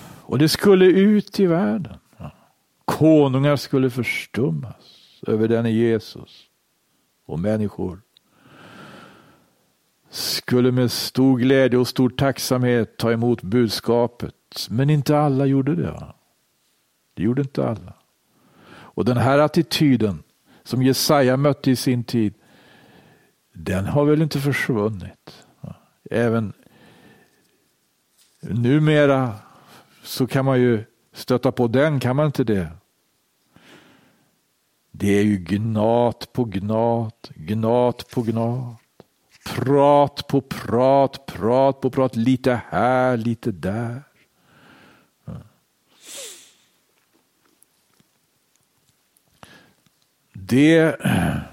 Och 0.00 0.38
det 0.38 0.48
skulle 0.48 0.84
ut 0.84 1.40
i 1.40 1.46
världen. 1.46 1.96
Konungar 2.88 3.56
skulle 3.56 3.90
förstummas 3.90 5.20
över 5.26 5.48
denne 5.48 5.70
Jesus. 5.70 6.44
Och 7.26 7.38
människor 7.38 8.00
skulle 10.10 10.72
med 10.72 10.90
stor 10.90 11.38
glädje 11.38 11.78
och 11.78 11.88
stor 11.88 12.10
tacksamhet 12.10 12.96
ta 12.96 13.12
emot 13.12 13.42
budskapet. 13.42 14.34
Men 14.70 14.90
inte 14.90 15.18
alla 15.18 15.46
gjorde 15.46 15.74
det. 15.76 16.14
Det 17.14 17.22
gjorde 17.22 17.42
inte 17.42 17.68
alla. 17.68 17.94
Och 18.70 19.04
den 19.04 19.16
här 19.16 19.38
attityden 19.38 20.22
som 20.62 20.82
Jesaja 20.82 21.36
mötte 21.36 21.70
i 21.70 21.76
sin 21.76 22.04
tid, 22.04 22.34
den 23.52 23.86
har 23.86 24.04
väl 24.04 24.22
inte 24.22 24.40
försvunnit. 24.40 25.44
Även 26.10 26.52
numera 28.40 29.34
så 30.02 30.26
kan 30.26 30.44
man 30.44 30.60
ju 30.60 30.84
stöta 31.18 31.52
på 31.52 31.66
den, 31.66 32.00
kan 32.00 32.16
man 32.16 32.26
inte 32.26 32.44
det? 32.44 32.68
Det 34.90 35.18
är 35.18 35.22
ju 35.22 35.36
gnat 35.36 36.32
på 36.32 36.44
gnat, 36.44 37.30
gnat 37.34 38.10
på 38.10 38.22
gnat. 38.22 38.76
Prat 39.46 40.26
på 40.28 40.40
prat, 40.40 41.26
prat 41.26 41.80
på 41.80 41.90
prat, 41.90 42.16
lite 42.16 42.60
här, 42.68 43.16
lite 43.16 43.52
där. 43.52 44.02
Det 50.32 50.78
är 50.78 51.48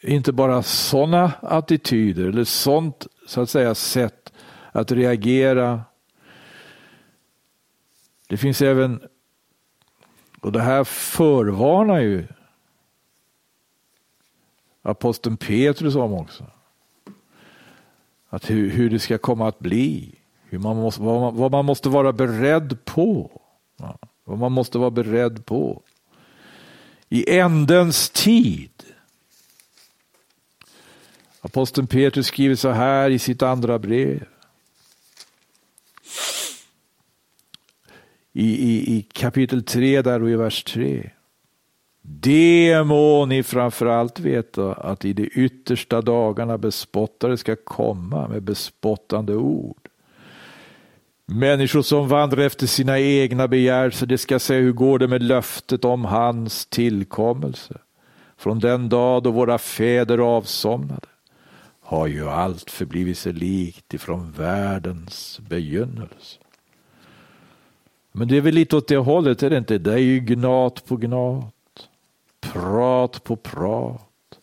inte 0.00 0.32
bara 0.32 0.62
sådana 0.62 1.32
attityder 1.42 2.28
eller 2.28 2.44
sånt 2.44 3.06
så 3.26 3.40
att 3.40 3.50
säga 3.50 3.74
sätt 3.74 4.32
att 4.72 4.92
reagera. 4.92 5.82
Det 8.30 8.36
finns 8.36 8.62
även, 8.62 9.00
och 10.40 10.52
det 10.52 10.62
här 10.62 10.84
förvarnar 10.84 12.00
ju 12.00 12.26
aposteln 14.82 15.36
Petrus 15.36 15.94
om 15.94 16.12
också. 16.12 16.46
Att 18.28 18.50
hur, 18.50 18.70
hur 18.70 18.90
det 18.90 18.98
ska 18.98 19.18
komma 19.18 19.48
att 19.48 19.58
bli. 19.58 20.14
Hur 20.44 20.58
man 20.58 20.76
måste, 20.76 21.02
vad, 21.02 21.20
man, 21.20 21.36
vad 21.36 21.52
man 21.52 21.64
måste 21.64 21.88
vara 21.88 22.12
beredd 22.12 22.84
på. 22.84 23.40
Ja, 23.76 23.98
vad 24.24 24.38
man 24.38 24.52
måste 24.52 24.78
vara 24.78 24.90
beredd 24.90 25.46
på. 25.46 25.82
I 27.08 27.38
ändens 27.38 28.10
tid. 28.10 28.82
Aposteln 31.40 31.86
Petrus 31.86 32.26
skriver 32.26 32.54
så 32.54 32.70
här 32.70 33.10
i 33.10 33.18
sitt 33.18 33.42
andra 33.42 33.78
brev. 33.78 34.24
I, 38.32 38.46
i, 38.46 38.96
i 38.96 39.02
kapitel 39.02 39.62
3 39.62 40.02
där 40.02 40.22
och 40.22 40.30
i 40.30 40.36
vers 40.36 40.64
3. 40.64 41.10
Det 42.02 42.82
må 42.86 43.26
ni 43.26 43.42
framförallt 43.42 44.20
veta 44.20 44.72
att 44.72 45.04
i 45.04 45.12
de 45.12 45.30
yttersta 45.34 46.00
dagarna 46.02 46.58
bespottare 46.58 47.36
ska 47.36 47.56
komma 47.56 48.28
med 48.28 48.42
bespottande 48.42 49.36
ord. 49.36 49.88
Människor 51.26 51.82
som 51.82 52.08
vandrar 52.08 52.42
efter 52.42 52.66
sina 52.66 52.98
egna 52.98 53.48
begär, 53.48 53.90
så 53.90 54.06
de 54.06 54.18
ska 54.18 54.38
säga 54.38 54.60
hur 54.60 54.72
går 54.72 54.98
det 54.98 55.08
med 55.08 55.22
löftet 55.22 55.84
om 55.84 56.04
hans 56.04 56.66
tillkommelse. 56.66 57.78
Från 58.36 58.58
den 58.58 58.88
dag 58.88 59.22
då 59.22 59.30
våra 59.30 59.58
fäder 59.58 60.18
avsomnade 60.18 61.08
har 61.80 62.06
ju 62.06 62.28
allt 62.28 62.70
förblivit 62.70 63.18
sig 63.18 63.32
likt 63.32 63.94
ifrån 63.94 64.32
världens 64.32 65.40
begynnelse. 65.48 66.38
Men 68.12 68.28
det 68.28 68.36
är 68.36 68.40
väl 68.40 68.54
lite 68.54 68.76
åt 68.76 68.88
det 68.88 68.96
hållet, 68.96 69.42
är 69.42 69.50
det 69.50 69.58
inte? 69.58 69.78
Det 69.78 69.92
är 69.92 69.98
ju 69.98 70.20
gnat 70.20 70.84
på 70.84 70.96
gnat. 70.96 71.88
Prat 72.40 73.24
på 73.24 73.36
prat. 73.36 74.38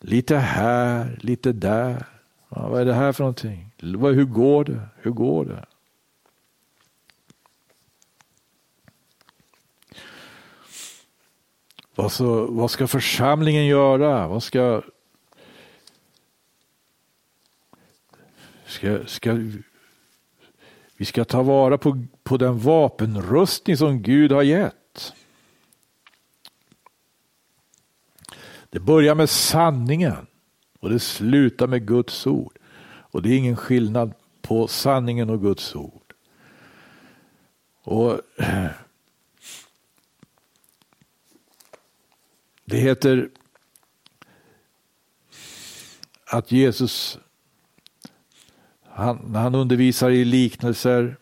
Lite 0.00 0.36
här, 0.36 1.18
lite 1.22 1.52
där. 1.52 2.06
Ja, 2.48 2.68
vad 2.68 2.80
är 2.80 2.84
det 2.84 2.94
här 2.94 3.12
för 3.12 3.22
någonting? 3.22 3.70
Hur 3.80 4.24
går 4.24 4.64
det? 4.64 4.80
Hur 4.96 5.10
går 5.10 5.44
det? 5.44 5.64
Vad, 11.94 12.12
så, 12.12 12.46
vad 12.46 12.70
ska 12.70 12.86
församlingen 12.86 13.66
göra? 13.66 14.28
Vad 14.28 14.42
ska, 14.42 14.82
ska, 18.66 19.06
ska 19.06 19.38
vi 20.98 21.04
ska 21.04 21.24
ta 21.24 21.42
vara 21.42 21.78
på, 21.78 22.06
på 22.22 22.36
den 22.36 22.58
vapenrustning 22.58 23.76
som 23.76 24.02
Gud 24.02 24.32
har 24.32 24.42
gett. 24.42 25.14
Det 28.70 28.80
börjar 28.80 29.14
med 29.14 29.30
sanningen 29.30 30.26
och 30.80 30.90
det 30.90 31.00
slutar 31.00 31.66
med 31.66 31.86
Guds 31.86 32.26
ord. 32.26 32.58
Och 32.86 33.22
det 33.22 33.28
är 33.28 33.38
ingen 33.38 33.56
skillnad 33.56 34.12
på 34.42 34.68
sanningen 34.68 35.30
och 35.30 35.42
Guds 35.42 35.74
ord. 35.74 36.14
Och 37.82 38.20
Det 42.64 42.76
heter 42.76 43.30
att 46.26 46.52
Jesus, 46.52 47.18
han, 48.98 49.20
när 49.26 49.40
han 49.40 49.54
undervisar 49.54 50.10
i 50.10 50.24
liknelser, 50.24 51.16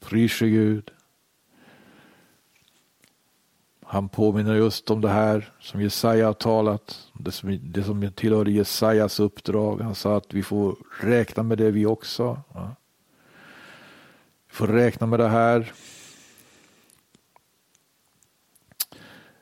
pris 0.00 0.38
Gud, 0.38 0.90
han 3.84 4.08
påminner 4.08 4.54
just 4.54 4.90
om 4.90 5.00
det 5.00 5.08
här 5.08 5.52
som 5.60 5.80
Jesaja 5.82 6.26
har 6.26 6.32
talat, 6.32 7.08
det 7.12 7.32
som, 7.32 7.58
det 7.62 7.84
som 7.84 8.12
tillhörde 8.12 8.50
Jesajas 8.50 9.20
uppdrag. 9.20 9.80
Han 9.80 9.94
sa 9.94 10.16
att 10.16 10.34
vi 10.34 10.42
får 10.42 10.76
räkna 11.00 11.42
med 11.42 11.58
det 11.58 11.70
vi 11.70 11.86
också. 11.86 12.40
Ja. 12.54 12.74
Vi 14.48 14.54
får 14.54 14.66
räkna 14.66 15.06
med 15.06 15.18
det 15.20 15.28
här. 15.28 15.72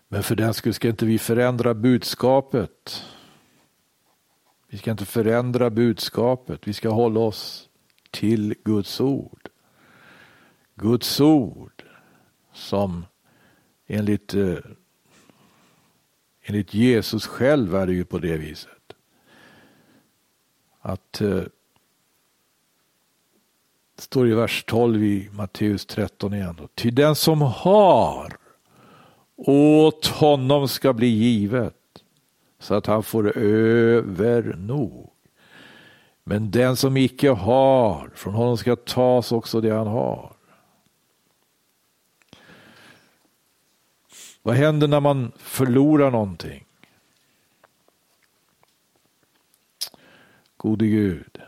Men 0.08 0.22
för 0.22 0.36
den 0.36 0.54
skull 0.54 0.74
ska 0.74 0.88
inte 0.88 1.06
vi 1.06 1.18
förändra 1.18 1.74
budskapet. 1.74 3.04
Vi 4.72 4.78
ska 4.78 4.90
inte 4.90 5.04
förändra 5.04 5.70
budskapet. 5.70 6.68
Vi 6.68 6.72
ska 6.72 6.88
hålla 6.88 7.20
oss 7.20 7.68
till 8.10 8.54
Guds 8.64 9.00
ord. 9.00 9.48
Guds 10.74 11.20
ord 11.20 11.82
som 12.52 13.06
enligt, 13.86 14.34
eh, 14.34 14.58
enligt 16.42 16.74
Jesus 16.74 17.26
själv 17.26 17.74
är 17.74 17.86
det 17.86 17.92
ju 17.92 18.04
på 18.04 18.18
det 18.18 18.36
viset. 18.36 18.92
Att 20.80 21.20
eh, 21.20 21.28
det 23.94 24.02
står 24.02 24.28
i 24.28 24.34
vers 24.34 24.64
12 24.66 25.04
i 25.04 25.28
Matteus 25.32 25.86
13 25.86 26.34
igen. 26.34 26.56
Då. 26.58 26.68
Ty 26.74 26.90
den 26.90 27.16
som 27.16 27.42
har 27.42 28.36
åt 29.36 30.06
honom 30.06 30.68
ska 30.68 30.92
bli 30.92 31.06
givet 31.06 31.79
så 32.60 32.74
att 32.74 32.86
han 32.86 33.02
får 33.02 33.38
över 33.38 34.56
nog. 34.58 35.10
Men 36.24 36.50
den 36.50 36.76
som 36.76 36.96
icke 36.96 37.30
har, 37.30 38.10
från 38.14 38.34
honom 38.34 38.56
ska 38.56 38.76
tas 38.76 39.32
också 39.32 39.60
det 39.60 39.70
han 39.70 39.86
har. 39.86 40.32
Vad 44.42 44.54
händer 44.54 44.88
när 44.88 45.00
man 45.00 45.32
förlorar 45.36 46.10
någonting? 46.10 46.64
Gode 50.56 50.86
Gud, 50.86 51.38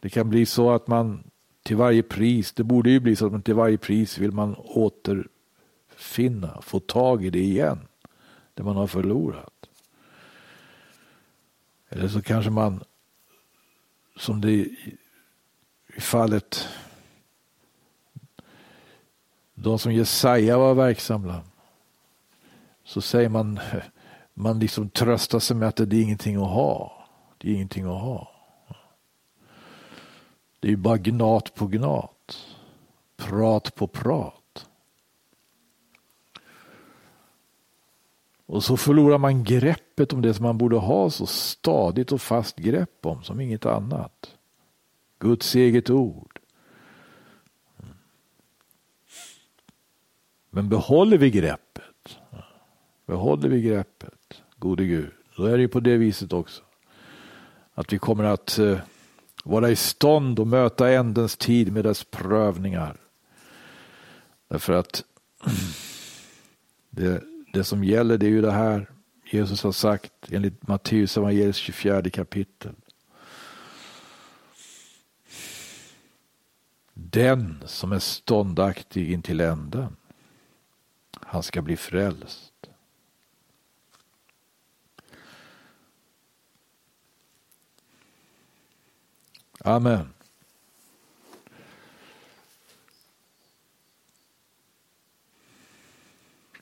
det 0.00 0.08
kan 0.08 0.30
bli 0.30 0.46
så 0.46 0.70
att 0.70 0.86
man 0.86 1.24
till 1.62 1.76
varje 1.76 2.02
pris, 2.02 2.52
det 2.52 2.64
borde 2.64 2.90
ju 2.90 3.00
bli 3.00 3.16
så 3.16 3.26
att 3.26 3.32
man 3.32 3.42
till 3.42 3.54
varje 3.54 3.78
pris 3.78 4.18
vill 4.18 4.32
man 4.32 4.54
återfinna, 4.58 6.60
få 6.62 6.80
tag 6.80 7.24
i 7.24 7.30
det 7.30 7.38
igen, 7.38 7.78
det 8.54 8.62
man 8.62 8.76
har 8.76 8.86
förlorat. 8.86 9.53
Eller 11.94 12.08
så 12.08 12.22
kanske 12.22 12.50
man, 12.50 12.84
som 14.16 14.40
det 14.40 14.50
i 14.50 16.00
fallet 16.00 16.68
de 19.54 19.78
som 19.78 19.92
Jesaja 19.92 20.58
var 20.58 20.74
verksam 20.74 21.22
bland, 21.22 21.46
så 22.84 23.00
säger 23.00 23.28
man, 23.28 23.60
man 24.34 24.58
liksom 24.58 24.90
tröstar 24.90 25.38
sig 25.38 25.56
med 25.56 25.68
att 25.68 25.76
det 25.76 25.96
är 25.96 26.02
ingenting 26.02 26.36
att 26.36 26.50
ha. 26.50 27.06
Det 27.38 27.50
är 27.50 27.54
ingenting 27.54 27.84
att 27.84 28.00
ha. 28.00 28.30
Det 30.60 30.68
är 30.68 30.70
ju 30.70 30.76
bara 30.76 30.98
gnat 30.98 31.54
på 31.54 31.66
gnat. 31.66 32.46
Prat 33.16 33.74
på 33.74 33.86
prat. 33.86 34.43
Och 38.46 38.64
så 38.64 38.76
förlorar 38.76 39.18
man 39.18 39.44
greppet 39.44 40.12
om 40.12 40.22
det 40.22 40.34
som 40.34 40.42
man 40.42 40.58
borde 40.58 40.76
ha 40.76 41.10
så 41.10 41.26
stadigt 41.26 42.12
och 42.12 42.20
fast 42.20 42.56
grepp 42.56 43.06
om 43.06 43.22
som 43.22 43.40
inget 43.40 43.66
annat. 43.66 44.36
Guds 45.18 45.54
eget 45.54 45.90
ord. 45.90 46.38
Mm. 47.82 47.94
Men 50.50 50.68
behåller 50.68 51.18
vi 51.18 51.30
greppet, 51.30 52.18
behåller 53.06 53.48
vi 53.48 53.62
greppet, 53.62 54.42
gode 54.58 54.84
Gud, 54.84 55.10
då 55.36 55.44
är 55.44 55.56
det 55.56 55.62
ju 55.62 55.68
på 55.68 55.80
det 55.80 55.96
viset 55.96 56.32
också. 56.32 56.62
Att 57.74 57.92
vi 57.92 57.98
kommer 57.98 58.24
att 58.24 58.58
eh, 58.58 58.78
vara 59.44 59.70
i 59.70 59.76
stånd 59.76 60.40
att 60.40 60.48
möta 60.48 60.90
ändens 60.90 61.36
tid 61.36 61.72
med 61.72 61.84
dess 61.84 62.04
prövningar. 62.04 62.96
Därför 64.48 64.72
att 64.72 65.04
det, 66.90 67.22
det 67.54 67.64
som 67.64 67.84
gäller 67.84 68.18
det 68.18 68.26
är 68.26 68.30
ju 68.30 68.40
det 68.40 68.52
här 68.52 68.90
Jesus 69.30 69.62
har 69.62 69.72
sagt 69.72 70.12
enligt 70.30 70.68
Matteus 70.68 71.16
evangeliets 71.16 71.58
24 71.58 72.10
kapitel. 72.10 72.74
Den 76.94 77.62
som 77.66 77.92
är 77.92 77.98
ståndaktig 77.98 79.12
intill 79.12 79.40
änden, 79.40 79.96
han 81.20 81.42
ska 81.42 81.62
bli 81.62 81.76
frälst. 81.76 82.52
Amen. 89.58 90.13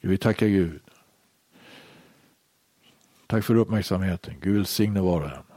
Vi 0.04 0.18
tackar 0.18 0.46
Gud. 0.46 0.80
Tack 3.26 3.44
för 3.44 3.54
uppmärksamheten. 3.54 4.34
Gud 4.40 4.56
välsigne 4.56 5.00
var 5.00 5.20
och 5.20 5.30
en. 5.30 5.51